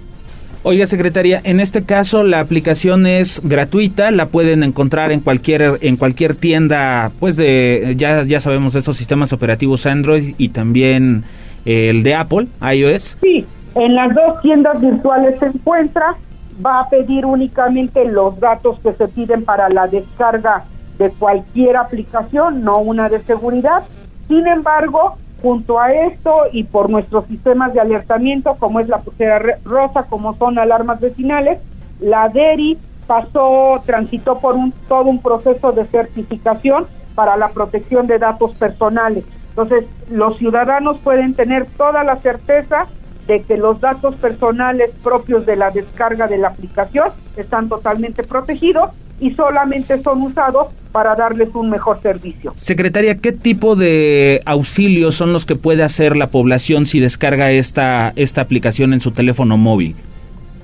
[0.63, 5.97] Oiga, secretaria, en este caso la aplicación es gratuita, la pueden encontrar en cualquier en
[5.97, 11.23] cualquier tienda, pues de ya ya sabemos estos sistemas operativos Android y también
[11.65, 13.17] eh, el de Apple, iOS.
[13.23, 13.47] Sí,
[13.77, 16.17] en las dos tiendas virtuales se encuentra,
[16.65, 20.65] va a pedir únicamente los datos que se piden para la descarga
[20.99, 23.85] de cualquier aplicación, no una de seguridad.
[24.29, 29.41] Sin embargo, junto a esto y por nuestros sistemas de alertamiento, como es la pulsera
[29.65, 31.61] rosa, como son alarmas vecinales,
[32.01, 38.19] la DERI pasó, transitó por un, todo un proceso de certificación para la protección de
[38.19, 39.25] datos personales.
[39.51, 42.87] Entonces, los ciudadanos pueden tener toda la certeza
[43.27, 48.91] de que los datos personales propios de la descarga de la aplicación están totalmente protegidos
[49.21, 52.53] y solamente son usados para darles un mejor servicio.
[52.57, 58.13] Secretaria, ¿qué tipo de auxilios son los que puede hacer la población si descarga esta,
[58.17, 59.97] esta aplicación en su teléfono móvil?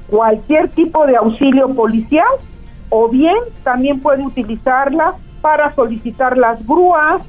[0.09, 2.26] Cualquier tipo de auxilio policial
[2.90, 7.22] o bien también puede utilizarla para solicitar las grúas,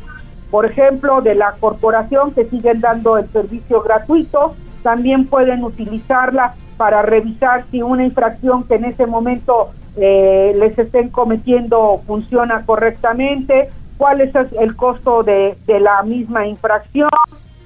[0.51, 7.01] por ejemplo, de la corporación que siguen dando el servicio gratuito también pueden utilizarla para
[7.01, 14.21] revisar si una infracción que en ese momento eh, les estén cometiendo funciona correctamente, cuál
[14.21, 17.09] es el costo de, la misma infracción,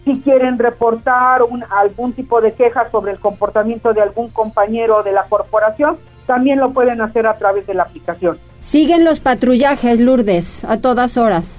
[0.03, 5.23] si quieren reportar algún tipo de queja sobre el comportamiento de algún compañero de la
[5.23, 8.37] corporación, también lo pueden hacer a través de la aplicación.
[8.59, 11.57] Siguen los patrullajes, Lourdes, a todas horas.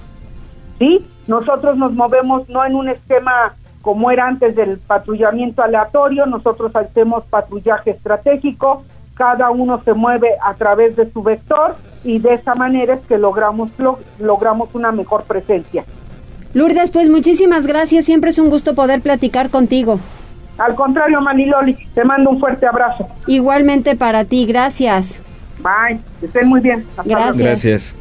[0.79, 6.75] Sí, nosotros nos movemos no en un esquema como era antes del patrullamiento aleatorio, nosotros
[6.77, 8.85] hacemos patrullaje estratégico,
[9.19, 13.19] cada uno se mueve a través de su vector y de esa manera es que
[13.19, 13.71] logramos,
[14.21, 15.85] logramos una mejor presencia.
[16.55, 19.99] Lourdes, pues muchísimas gracias, siempre es un gusto poder platicar contigo.
[20.57, 23.09] Al contrario, Maniloli, te mando un fuerte abrazo.
[23.27, 25.21] Igualmente para ti, gracias.
[25.59, 26.87] Bye, estén muy bien.
[27.05, 27.39] gracias.
[27.39, 27.97] Gracias.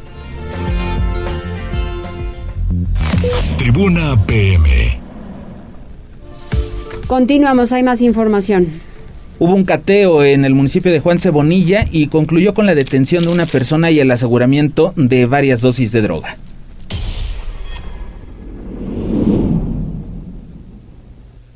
[3.57, 4.99] Tribuna PM.
[7.07, 8.86] Continuamos, hay más información.
[9.39, 13.29] Hubo un cateo en el municipio de Juan Cebonilla y concluyó con la detención de
[13.29, 16.37] una persona y el aseguramiento de varias dosis de droga.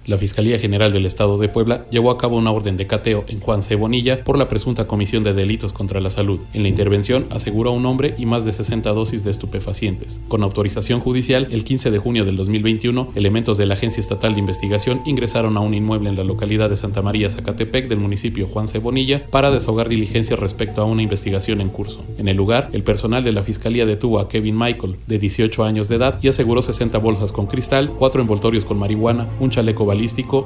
[0.08, 3.40] La Fiscalía General del Estado de Puebla llevó a cabo una orden de cateo en
[3.40, 6.40] Juan Cebonilla por la presunta comisión de delitos contra la salud.
[6.54, 10.20] En la intervención aseguró a un hombre y más de 60 dosis de estupefacientes.
[10.28, 14.40] Con autorización judicial, el 15 de junio del 2021, elementos de la Agencia Estatal de
[14.40, 18.68] Investigación ingresaron a un inmueble en la localidad de Santa María, Zacatepec, del municipio Juan
[18.68, 22.04] Cebonilla, para desahogar diligencias respecto a una investigación en curso.
[22.18, 25.90] En el lugar, el personal de la Fiscalía detuvo a Kevin Michael, de 18 años
[25.90, 29.92] de edad, y aseguró 60 bolsas con cristal, cuatro envoltorios con marihuana, un chaleco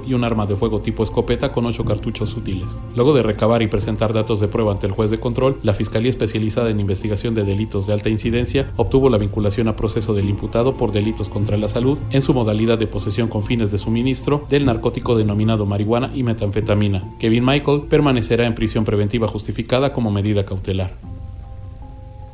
[0.05, 2.77] y un arma de fuego tipo escopeta con ocho cartuchos sutiles.
[2.95, 6.09] Luego de recabar y presentar datos de prueba ante el juez de control, la Fiscalía
[6.09, 10.75] Especializada en Investigación de Delitos de Alta Incidencia obtuvo la vinculación a proceso del imputado
[10.75, 14.65] por delitos contra la salud en su modalidad de posesión con fines de suministro del
[14.65, 17.03] narcótico denominado marihuana y metanfetamina.
[17.19, 20.93] Kevin Michael permanecerá en prisión preventiva justificada como medida cautelar.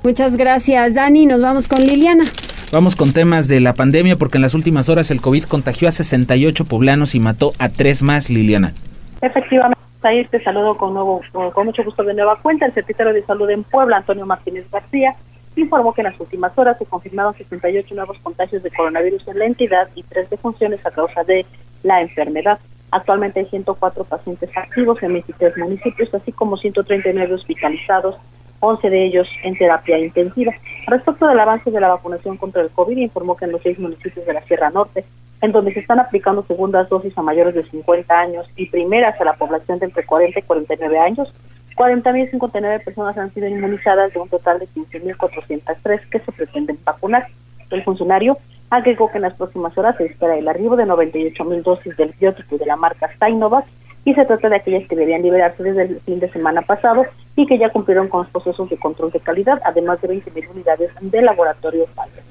[0.03, 1.27] Muchas gracias, Dani.
[1.27, 2.25] Nos vamos con Liliana.
[2.73, 5.91] Vamos con temas de la pandemia porque en las últimas horas el COVID contagió a
[5.91, 8.73] 68 poblanos y mató a tres más, Liliana.
[9.21, 11.21] Efectivamente, ahí te saludo con, nuevo,
[11.53, 12.65] con mucho gusto de nueva cuenta.
[12.65, 15.13] El secretario de Salud en Puebla, Antonio Martínez García,
[15.57, 19.45] informó que en las últimas horas se confirmaron 68 nuevos contagios de coronavirus en la
[19.47, 21.45] entidad y tres defunciones a causa de
[21.83, 22.57] la enfermedad.
[22.91, 28.15] Actualmente hay 104 pacientes activos en 23 municipios, así como 139 hospitalizados
[28.61, 30.53] 11 de ellos en terapia intensiva.
[30.87, 34.25] Respecto del avance de la vacunación contra el COVID, informó que en los seis municipios
[34.25, 35.03] de la Sierra Norte,
[35.41, 39.25] en donde se están aplicando segundas dosis a mayores de 50 años y primeras a
[39.25, 41.33] la población de entre 40 y 49 años,
[41.75, 47.27] 40.059 personas han sido inmunizadas de un total de 15.403 que se pretenden vacunar.
[47.71, 48.37] El funcionario
[48.69, 52.57] agregó que en las próximas horas se espera el arribo de 98.000 dosis del biótico
[52.57, 53.65] de la marca Sinovac
[54.03, 57.45] y se trata de aquellas que debían liberarse desde el fin de semana pasado y
[57.45, 61.21] que ya cumplieron con los procesos de control de calidad, además de 20.000 unidades de
[61.21, 61.85] laboratorio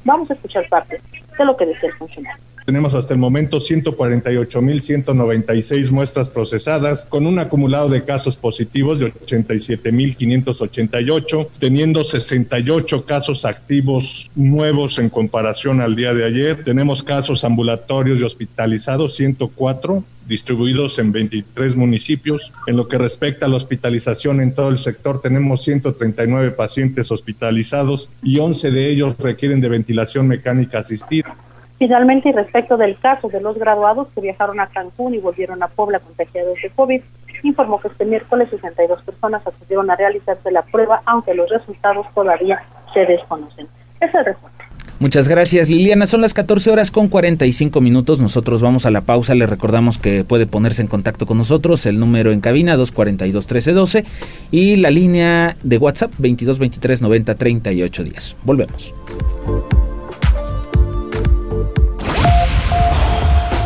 [0.04, 1.00] Vamos a escuchar parte
[1.38, 2.49] de lo que decía el funcionario.
[2.66, 11.48] Tenemos hasta el momento 148.196 muestras procesadas, con un acumulado de casos positivos de 87.588,
[11.58, 16.64] teniendo 68 casos activos nuevos en comparación al día de ayer.
[16.64, 22.52] Tenemos casos ambulatorios y hospitalizados, 104 distribuidos en 23 municipios.
[22.66, 28.10] En lo que respecta a la hospitalización en todo el sector, tenemos 139 pacientes hospitalizados
[28.22, 31.36] y 11 de ellos requieren de ventilación mecánica asistida.
[31.80, 35.68] Finalmente, y respecto del caso de los graduados que viajaron a Cancún y volvieron a
[35.68, 37.00] Puebla contagiados de COVID,
[37.42, 42.62] informó que este miércoles 62 personas acudieron a realizarse la prueba, aunque los resultados todavía
[42.92, 43.66] se desconocen.
[43.98, 44.62] Es el reporte.
[44.98, 49.34] Muchas gracias Liliana, son las 14 horas con 45 minutos, nosotros vamos a la pausa,
[49.34, 54.04] le recordamos que puede ponerse en contacto con nosotros, el número en cabina 242 1312
[54.50, 58.36] y la línea de WhatsApp 22 23 90 38 días.
[58.42, 58.92] Volvemos.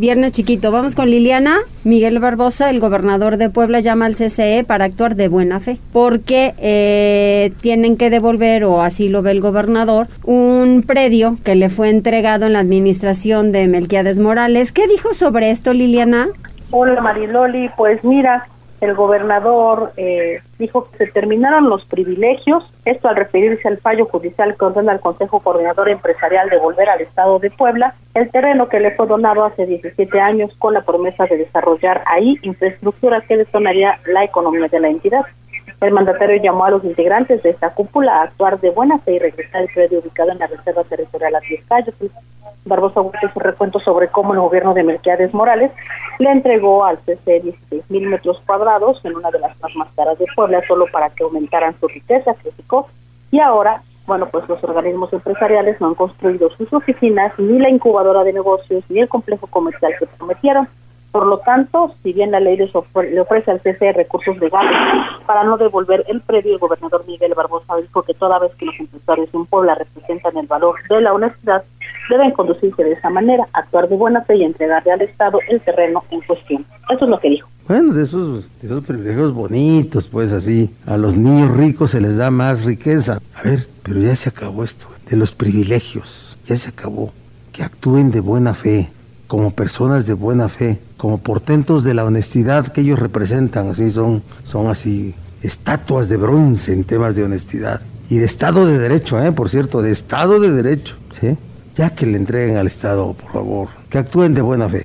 [0.00, 1.58] Viernes chiquito, vamos con Liliana.
[1.84, 6.54] Miguel Barbosa, el gobernador de Puebla, llama al CCE para actuar de buena fe, porque
[6.56, 11.90] eh, tienen que devolver, o así lo ve el gobernador, un predio que le fue
[11.90, 14.72] entregado en la administración de Melquiades Morales.
[14.72, 16.28] ¿Qué dijo sobre esto, Liliana?
[16.70, 18.48] Hola Mariloli, pues mira,
[18.80, 24.56] el gobernador eh, dijo que se terminaron los privilegios, esto al referirse al fallo judicial
[24.56, 28.80] que ordena al Consejo Coordinador Empresarial de volver al Estado de Puebla el terreno que
[28.80, 33.98] le fue donado hace 17 años con la promesa de desarrollar ahí infraestructura que detonaría
[34.06, 35.22] la economía de la entidad.
[35.80, 39.18] El mandatario llamó a los integrantes de esta cúpula a actuar de buena fe y
[39.18, 41.92] regresar al predio ubicado en la Reserva Territorial Atliscayo.
[42.66, 45.72] Barbosa hizo su recuento sobre cómo el gobierno de Melquiades Morales
[46.18, 50.18] le entregó al CC 16 mil metros cuadrados en una de las más, más caras
[50.18, 52.88] de Puebla solo para que aumentaran su riqueza, criticó.
[53.30, 58.22] Y ahora, bueno, pues los organismos empresariales no han construido sus oficinas, ni la incubadora
[58.24, 60.68] de negocios, ni el complejo comercial que prometieron.
[61.12, 64.72] Por lo tanto, si bien la ley le ofrece al CC recursos legales
[65.26, 68.78] para no devolver el predio, el gobernador Miguel Barbosa dijo que toda vez que los
[68.78, 71.64] empresarios en Puebla representan el valor de la honestidad,
[72.08, 76.04] deben conducirse de esa manera, actuar de buena fe y entregarle al Estado el terreno
[76.10, 76.64] en cuestión.
[76.88, 77.48] Eso es lo que dijo.
[77.66, 82.16] Bueno, de esos, de esos privilegios bonitos, pues así, a los niños ricos se les
[82.16, 83.18] da más riqueza.
[83.34, 87.12] A ver, pero ya se acabó esto, de los privilegios, ya se acabó.
[87.52, 88.90] Que actúen de buena fe,
[89.30, 94.24] como personas de buena fe, como portentos de la honestidad que ellos representan, así son,
[94.42, 99.30] son así estatuas de bronce en temas de honestidad y de Estado de Derecho, ¿eh?
[99.30, 101.38] por cierto, de Estado de Derecho, ¿sí?
[101.76, 104.84] Ya que le entreguen al Estado, por favor, que actúen de buena fe.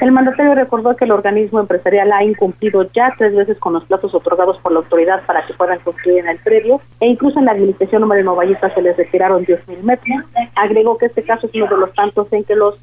[0.00, 4.14] El mandatario recordó que el organismo empresarial ha incumplido ya tres veces con los plazos
[4.14, 7.52] otorgados por la autoridad para que puedan construir en el predio e incluso en la
[7.52, 10.24] administración Moreno Ballista se les retiraron 10.000 metros.
[10.54, 12.78] Agregó que este caso es uno de los tantos en que los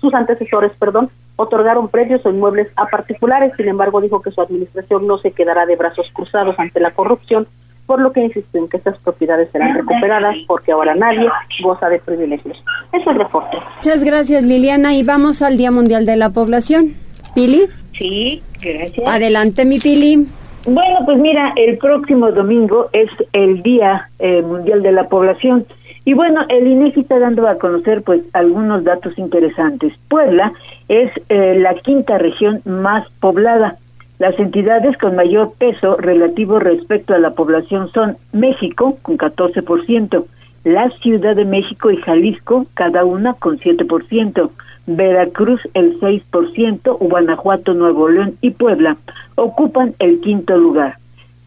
[0.00, 3.52] sus antecesores, perdón, otorgaron predios o inmuebles a particulares.
[3.56, 7.46] Sin embargo, dijo que su administración no se quedará de brazos cruzados ante la corrupción
[7.90, 11.28] por lo que insistió en que estas propiedades serán recuperadas porque ahora nadie
[11.60, 12.56] goza de privilegios.
[12.92, 13.56] Eso es el reporte.
[13.78, 16.94] Muchas gracias Liliana y vamos al Día Mundial de la Población.
[17.34, 17.66] Pili.
[17.98, 19.08] Sí, gracias.
[19.08, 20.24] Adelante mi Pili.
[20.66, 25.66] Bueno, pues mira, el próximo domingo es el Día eh, Mundial de la Población.
[26.04, 29.94] Y bueno, el INEGI está dando a conocer pues algunos datos interesantes.
[30.08, 30.52] Puebla
[30.86, 33.78] es eh, la quinta región más poblada
[34.20, 40.26] las entidades con mayor peso relativo respecto a la población son México con 14%,
[40.64, 44.50] la Ciudad de México y Jalisco cada una con 7%,
[44.86, 48.98] Veracruz el 6%, Guanajuato, Nuevo León y Puebla
[49.36, 50.98] ocupan el quinto lugar.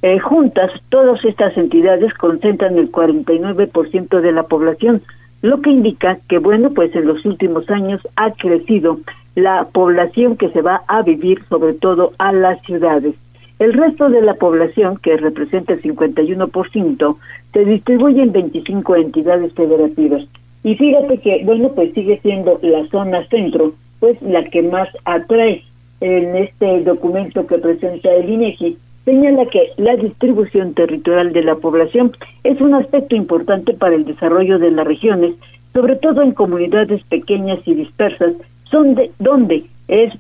[0.02, 5.04] Eh, juntas, todas estas entidades concentran el 49% de la población,
[5.44, 8.98] lo que indica que, bueno, pues en los últimos años ha crecido
[9.36, 13.16] la población que se va a vivir sobre todo a las ciudades.
[13.60, 17.18] El resto de la población, que representa el 51%,
[17.54, 20.24] se distribuye en 25 entidades federativas.
[20.64, 25.64] Y fíjate que, bueno, pues sigue siendo la zona centro, pues la que más atrae
[26.02, 32.12] en este documento que presenta el INEGI, señala que la distribución territorial de la población
[32.44, 35.34] es un aspecto importante para el desarrollo de las regiones,
[35.74, 38.34] sobre todo en comunidades pequeñas y dispersas,
[38.74, 40.14] donde, donde es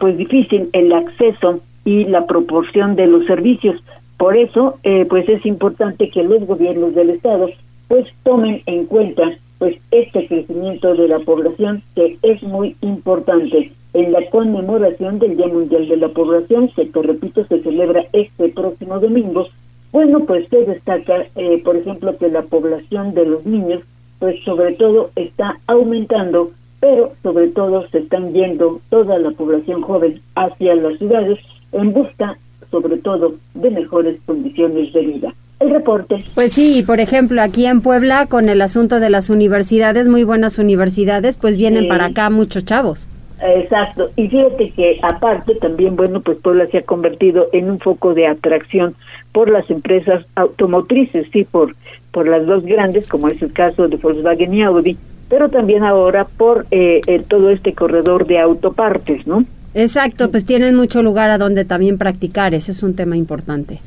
[0.00, 3.80] pues difícil el acceso y la proporción de los servicios,
[4.16, 7.50] Por eso, eh, pues es importante que los gobiernos del Estado
[7.88, 9.24] pues tomen en cuenta
[9.58, 13.72] pues este crecimiento de la población que es muy importante.
[13.92, 18.48] En la conmemoración del Día Mundial de la Población que te repito se celebra este
[18.48, 19.46] próximo domingo
[19.92, 23.82] bueno pues se destaca eh, por ejemplo que la población de los niños
[24.18, 26.50] pues sobre todo está aumentando
[26.84, 31.38] pero sobre todo se están yendo toda la población joven hacia las ciudades
[31.72, 32.36] en busca
[32.70, 36.22] sobre todo de mejores condiciones de vida el reporte.
[36.34, 40.58] Pues sí, por ejemplo, aquí en Puebla, con el asunto de las universidades, muy buenas
[40.58, 43.08] universidades, pues vienen para acá muchos chavos.
[43.40, 48.12] Exacto, y fíjate que aparte también, bueno, pues Puebla se ha convertido en un foco
[48.12, 48.94] de atracción
[49.32, 51.74] por las empresas automotrices, sí, por,
[52.10, 54.98] por las dos grandes, como es el caso de Volkswagen y Audi,
[55.28, 59.44] pero también ahora por eh, todo este corredor de autopartes, ¿no?
[59.74, 63.80] Exacto, pues tienen mucho lugar a donde también practicar, ese es un tema importante.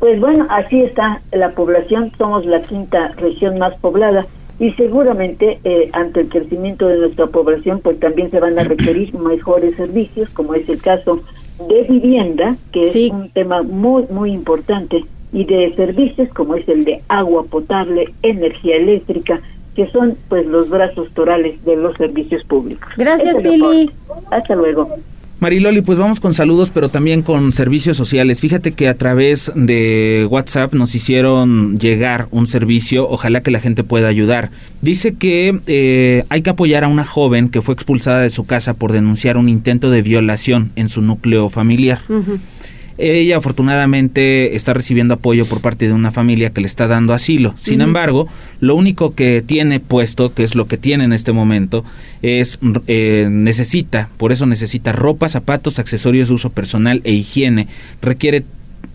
[0.00, 4.26] Pues bueno, así está la población, somos la quinta región más poblada
[4.58, 9.14] y seguramente eh, ante el crecimiento de nuestra población pues también se van a requerir
[9.18, 11.20] mejores servicios como es el caso
[11.68, 16.84] de vivienda que es un tema muy muy importante y de servicios como es el
[16.84, 19.40] de agua potable, energía eléctrica
[19.74, 22.88] que son pues los brazos torales de los servicios públicos.
[22.96, 23.90] Gracias Pili.
[24.30, 24.96] Hasta luego.
[25.40, 28.42] Mariloli, pues vamos con saludos, pero también con servicios sociales.
[28.42, 33.82] Fíjate que a través de WhatsApp nos hicieron llegar un servicio, ojalá que la gente
[33.82, 34.50] pueda ayudar.
[34.82, 38.74] Dice que eh, hay que apoyar a una joven que fue expulsada de su casa
[38.74, 42.00] por denunciar un intento de violación en su núcleo familiar.
[43.00, 47.54] Ella afortunadamente está recibiendo apoyo por parte de una familia que le está dando asilo.
[47.56, 48.28] Sin embargo,
[48.60, 51.84] lo único que tiene puesto, que es lo que tiene en este momento,
[52.22, 57.68] es eh, necesita, por eso necesita ropa, zapatos, accesorios de uso personal e higiene.
[58.02, 58.44] Requiere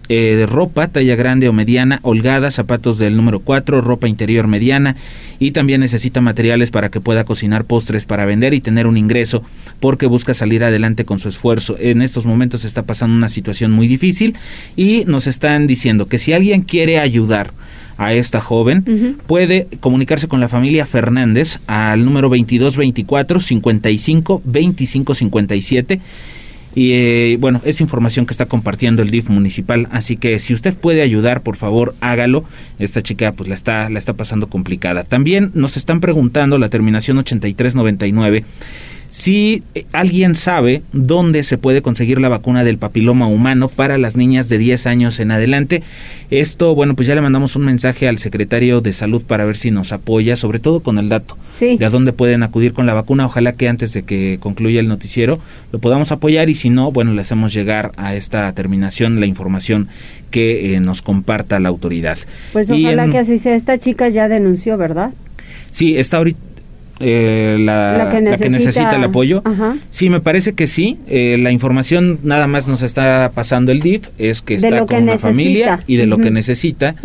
[0.09, 4.95] eh, de ropa, talla grande o mediana, holgada, zapatos del número 4, ropa interior mediana
[5.39, 9.43] y también necesita materiales para que pueda cocinar postres para vender y tener un ingreso
[9.79, 11.75] porque busca salir adelante con su esfuerzo.
[11.79, 14.35] En estos momentos está pasando una situación muy difícil
[14.75, 17.51] y nos están diciendo que si alguien quiere ayudar
[17.97, 26.01] a esta joven, puede comunicarse con la familia Fernández al número 2224 55 25 57
[26.75, 30.77] y eh, bueno, es información que está compartiendo el DIF municipal, así que si usted
[30.77, 32.43] puede ayudar, por favor, hágalo.
[32.79, 35.05] Esta chica pues la está, la está pasando complicada.
[35.05, 38.43] También nos están preguntando la terminación 8399
[39.09, 44.15] si eh, alguien sabe dónde se puede conseguir la vacuna del papiloma humano para las
[44.15, 45.83] niñas de 10 años en adelante,
[46.31, 49.71] esto, bueno, pues ya le mandamos un mensaje al secretario de salud para ver si
[49.71, 53.25] nos apoya, sobre todo con el dato de a dónde pueden acudir con la vacuna.
[53.25, 55.39] Ojalá que antes de que concluya el noticiero
[55.71, 59.87] lo podamos apoyar y si no, bueno, le hacemos llegar a esta terminación la información
[60.31, 62.17] que eh, nos comparta la autoridad.
[62.53, 63.55] Pues ojalá que así sea.
[63.55, 65.11] Esta chica ya denunció, ¿verdad?
[65.69, 66.54] Sí, está ahorita
[66.99, 69.43] eh, la, que necesita, el apoyo.
[69.89, 70.97] Sí, me parece que sí.
[71.07, 75.17] Eh, la información nada más nos está pasando el DIF, es que está con la
[75.17, 76.95] familia y de lo que necesita,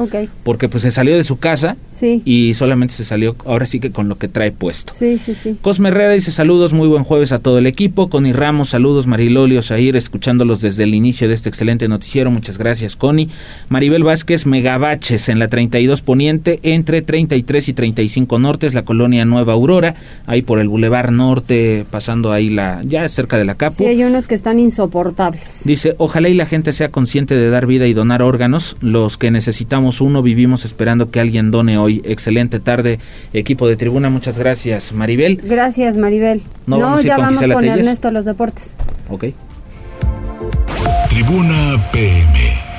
[0.45, 1.76] porque pues se salió de su casa
[2.24, 4.93] y solamente se salió ahora sí que con lo que trae puesto.
[4.93, 5.57] Sí, sí, sí.
[5.61, 8.09] Cosme Herrera dice saludos, muy buen jueves a todo el equipo.
[8.09, 12.30] Connie Ramos, saludos, Mariloli Osair, escuchándolos desde el inicio de este excelente noticiero.
[12.30, 13.28] Muchas gracias, Connie.
[13.68, 19.55] Maribel Vázquez, Megabaches en la 32 Poniente, entre 33 y 35 Nortes, la colonia Nueva
[19.55, 19.80] Aurora
[20.26, 23.76] ahí por el Boulevard Norte, pasando ahí la, ya cerca de la Capo.
[23.76, 25.64] Sí, hay unos que están insoportables.
[25.64, 28.76] Dice, ojalá y la gente sea consciente de dar vida y donar órganos.
[28.81, 32.03] Los que necesitamos uno vivimos esperando que alguien done hoy.
[32.05, 32.99] Excelente tarde,
[33.33, 34.11] equipo de tribuna.
[34.11, 35.41] Muchas gracias, Maribel.
[35.45, 36.43] Gracias, Maribel.
[36.66, 38.76] No, ya vamos con Ernesto a los deportes.
[39.09, 39.26] Ok.
[41.09, 42.70] Tribuna PM.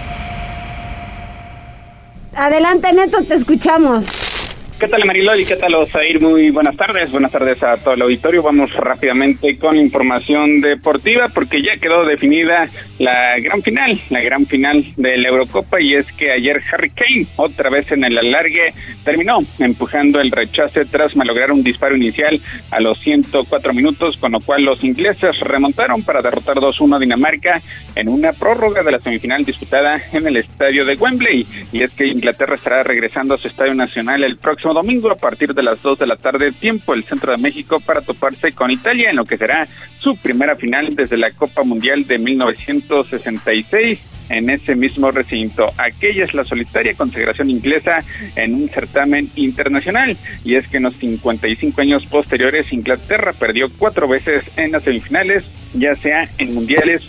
[2.33, 4.20] Adelante, Neto, te escuchamos.
[4.81, 5.45] ¿Qué tal Mariloli?
[5.45, 6.19] ¿Qué tal Osair?
[6.19, 7.11] Muy buenas tardes.
[7.11, 8.41] Buenas tardes a todo el auditorio.
[8.41, 12.67] Vamos rápidamente con información deportiva porque ya quedó definida
[12.97, 17.27] la gran final, la gran final de la Eurocopa y es que ayer Harry Kane,
[17.35, 18.73] otra vez en el alargue,
[19.03, 24.39] terminó empujando el rechace tras malograr un disparo inicial a los 104 minutos, con lo
[24.39, 27.61] cual los ingleses remontaron para derrotar 2-1 a Dinamarca
[27.93, 31.45] en una prórroga de la semifinal disputada en el estadio de Wembley.
[31.71, 35.53] Y es que Inglaterra estará regresando a su estadio nacional el próximo domingo a partir
[35.53, 39.09] de las 2 de la tarde, tiempo el centro de México, para toparse con Italia
[39.09, 39.67] en lo que será
[39.99, 45.67] su primera final desde la Copa Mundial de 1966 en ese mismo recinto.
[45.77, 47.99] Aquella es la solitaria consagración inglesa
[48.35, 54.07] en un certamen internacional y es que en los 55 años posteriores Inglaterra perdió cuatro
[54.07, 55.43] veces en las semifinales,
[55.73, 57.03] ya sea en mundiales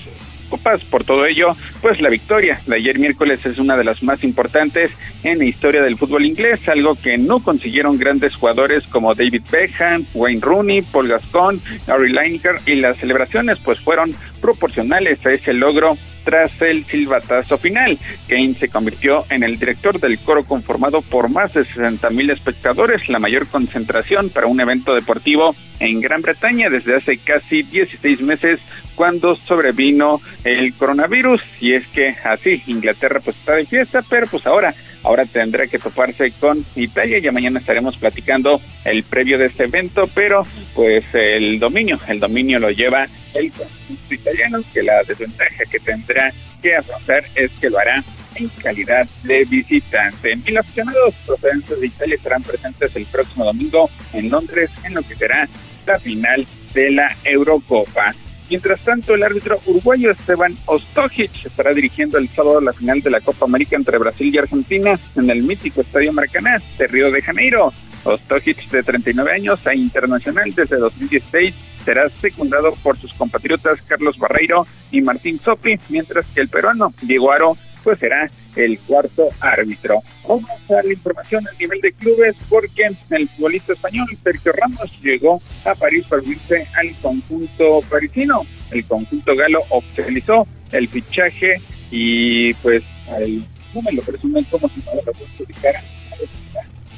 [0.52, 0.84] Eurocopas.
[0.84, 4.90] Por todo ello, pues la victoria de ayer miércoles es una de las más importantes
[5.22, 10.04] en la historia del fútbol inglés, algo que no consiguieron grandes jugadores como David Beckham,
[10.14, 15.96] Wayne Rooney, Paul Gascon, Gary Lineker y las celebraciones pues fueron proporcionales a ese logro
[16.24, 17.98] tras el silbatazo final.
[18.28, 23.08] Kane se convirtió en el director del coro conformado por más de 60 mil espectadores,
[23.08, 28.60] la mayor concentración para un evento deportivo en Gran Bretaña desde hace casi 16 meses
[28.94, 34.46] cuando sobrevino el coronavirus y es que así Inglaterra pues está de fiesta pero pues
[34.46, 39.64] ahora ahora tendrá que toparse con Italia ya mañana estaremos platicando el previo de este
[39.64, 45.64] evento pero pues el dominio el dominio lo lleva el conjunto italiano que la desventaja
[45.70, 50.36] que tendrá que afrontar es que lo hará en calidad de visitante.
[50.36, 55.14] Mil aficionados procedentes de Italia estarán presentes el próximo domingo en Londres en lo que
[55.16, 55.48] será
[55.86, 58.14] la final de la Eurocopa.
[58.52, 63.22] Mientras tanto, el árbitro uruguayo Esteban Ostojic estará dirigiendo el sábado la final de la
[63.22, 67.72] Copa América entre Brasil y Argentina en el mítico Estadio Maracaná de Río de Janeiro.
[68.04, 74.66] Ostojic, de 39 años e internacional desde 2016, será secundado por sus compatriotas Carlos Barreiro
[74.90, 80.00] y Martín Sopi, mientras que el peruano Diego Aro pues será el cuarto árbitro.
[80.26, 85.40] Vamos a la información a nivel de clubes porque el futbolista español Sergio Ramos llegó
[85.64, 88.42] a París para unirse al conjunto parisino.
[88.70, 91.60] El conjunto galo oficializó el fichaje
[91.90, 95.84] y pues al, no lo presumen como si no lo adjudicaran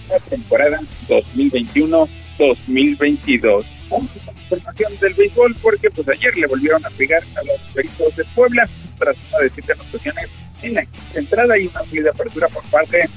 [0.08, 3.66] la temporada 2021-2022.
[3.90, 7.58] Vamos a la información del béisbol porque pues ayer le volvieron a pegar a los
[7.74, 8.68] Pericos de Puebla
[8.98, 10.28] tras una de siete anotaciones
[10.66, 13.08] en la entrada y una de apertura por parte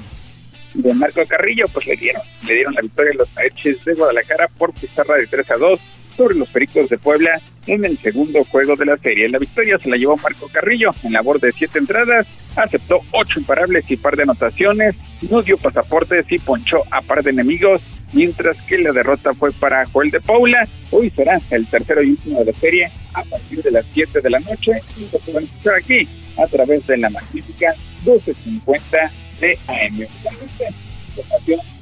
[0.74, 4.48] de Marco Carrillo, pues le dieron, le dieron la victoria a los Aeches de Guadalajara
[4.58, 5.80] por pizarra de 3 a 2
[6.16, 9.30] sobre los Pericos de Puebla en el segundo juego de la serie.
[9.30, 13.90] La victoria se la llevó Marco Carrillo en labor de siete entradas, aceptó ocho imparables
[13.90, 14.96] y par de anotaciones,
[15.30, 17.82] no dio pasaportes y ponchó a par de enemigos,
[18.14, 20.68] mientras que la derrota fue para Joel de Paula.
[20.92, 24.30] Hoy será el tercero y último de la serie a partir de las 7 de
[24.30, 26.08] la noche y lo pueden escuchar aquí
[26.38, 27.74] a través de la magnífica
[28.06, 29.12] 1250
[29.42, 30.08] de AM.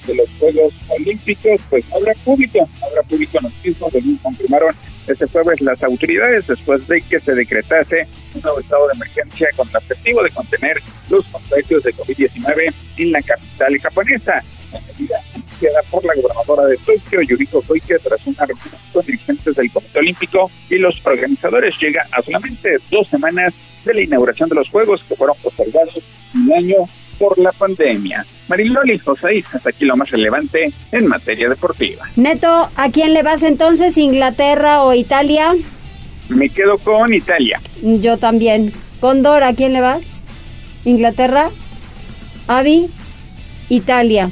[0.06, 4.76] de los Juegos Olímpicos, pues habrá público, habrá público en los mismos, confirmaron
[5.08, 9.70] este jueves las autoridades después de que se decretase un nuevo estado de emergencia con
[9.70, 14.44] el objetivo de contener los contagios de COVID-19 en la capital japonesa.
[14.72, 19.56] La medida anunciada por la gobernadora de Tokio, Yuriko Koike, tras una reunión con dirigentes
[19.56, 23.54] del Comité Olímpico y los organizadores, llega a solamente dos semanas
[23.86, 26.00] de la inauguración de los Juegos que fueron postergados
[26.34, 26.78] un año
[27.18, 28.26] por la pandemia.
[28.48, 32.06] Mariloli José, hasta aquí lo más relevante en materia deportiva.
[32.16, 33.98] Neto, ¿a quién le vas entonces?
[33.98, 35.54] ¿Inglaterra o Italia?
[36.30, 37.60] Me quedo con Italia.
[37.82, 38.74] Yo también.
[39.00, 40.04] Condor, ¿a quién le vas?
[40.84, 41.50] ¿Inglaterra?
[42.48, 42.88] Avi,
[43.70, 44.30] Italia.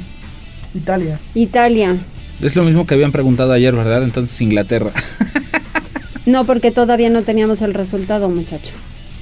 [0.74, 1.18] Italia.
[1.34, 1.96] Italia.
[2.42, 4.02] Es lo mismo que habían preguntado ayer, ¿verdad?
[4.02, 4.90] Entonces Inglaterra.
[6.26, 8.72] no, porque todavía no teníamos el resultado, muchacho.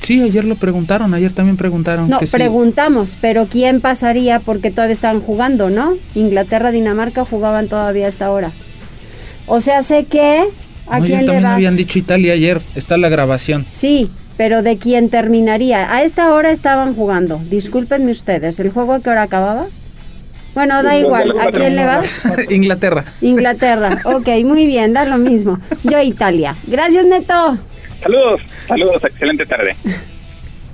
[0.03, 2.09] Sí, ayer lo preguntaron, ayer también preguntaron.
[2.09, 4.40] No, preguntamos, pero ¿quién pasaría?
[4.40, 5.94] Porque todavía estaban jugando, ¿no?
[6.14, 8.50] Inglaterra, Dinamarca jugaban todavía hasta ahora.
[9.46, 10.44] O sea, sé que...
[10.88, 11.55] ¿A quién le vas?
[11.55, 13.64] habían dicho Italia ayer, está la grabación.
[13.70, 15.94] Sí, pero ¿de quién terminaría?
[15.94, 17.40] A esta hora estaban jugando.
[17.48, 19.66] Discúlpenme ustedes, ¿el juego a qué hora acababa?
[20.55, 21.32] Bueno, da igual.
[21.40, 22.22] ¿A quién le vas?
[22.50, 23.05] Inglaterra.
[23.20, 24.00] Inglaterra.
[24.05, 25.59] Ok, muy bien, da lo mismo.
[25.84, 26.57] Yo Italia.
[26.66, 27.59] Gracias, Neto.
[28.03, 29.76] Saludos, saludos, excelente tarde.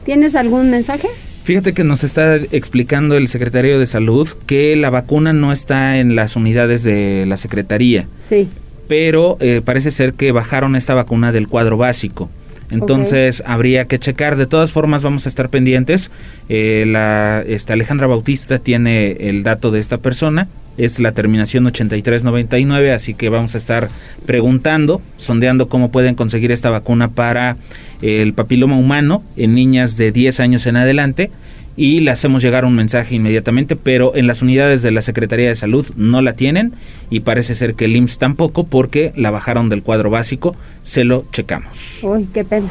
[0.04, 1.08] ¿Tienes algún mensaje?
[1.44, 6.14] Fíjate que nos está explicando el secretario de Salud que la vacuna no está en
[6.14, 8.06] las unidades de la Secretaría.
[8.18, 8.48] Sí.
[8.86, 12.30] Pero eh, parece ser que bajaron esta vacuna del cuadro básico.
[12.70, 14.36] Entonces habría que checar.
[14.36, 16.10] De todas formas, vamos a estar pendientes.
[16.48, 20.48] Eh, la esta Alejandra Bautista tiene el dato de esta persona.
[20.78, 23.88] Es la terminación 8399, así que vamos a estar
[24.24, 27.56] preguntando, sondeando cómo pueden conseguir esta vacuna para
[28.00, 31.30] el papiloma humano en niñas de 10 años en adelante
[31.76, 35.54] y le hacemos llegar un mensaje inmediatamente, pero en las unidades de la Secretaría de
[35.54, 36.72] Salud no la tienen
[37.10, 41.24] y parece ser que el IMSS tampoco porque la bajaron del cuadro básico, se lo
[41.32, 42.00] checamos.
[42.02, 42.68] Uy, qué pena.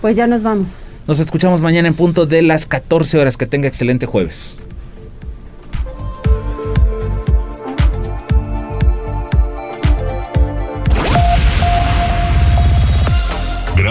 [0.00, 0.82] Pues ya nos vamos.
[1.06, 3.36] Nos escuchamos mañana en punto de las 14 horas.
[3.36, 4.58] Que tenga excelente jueves.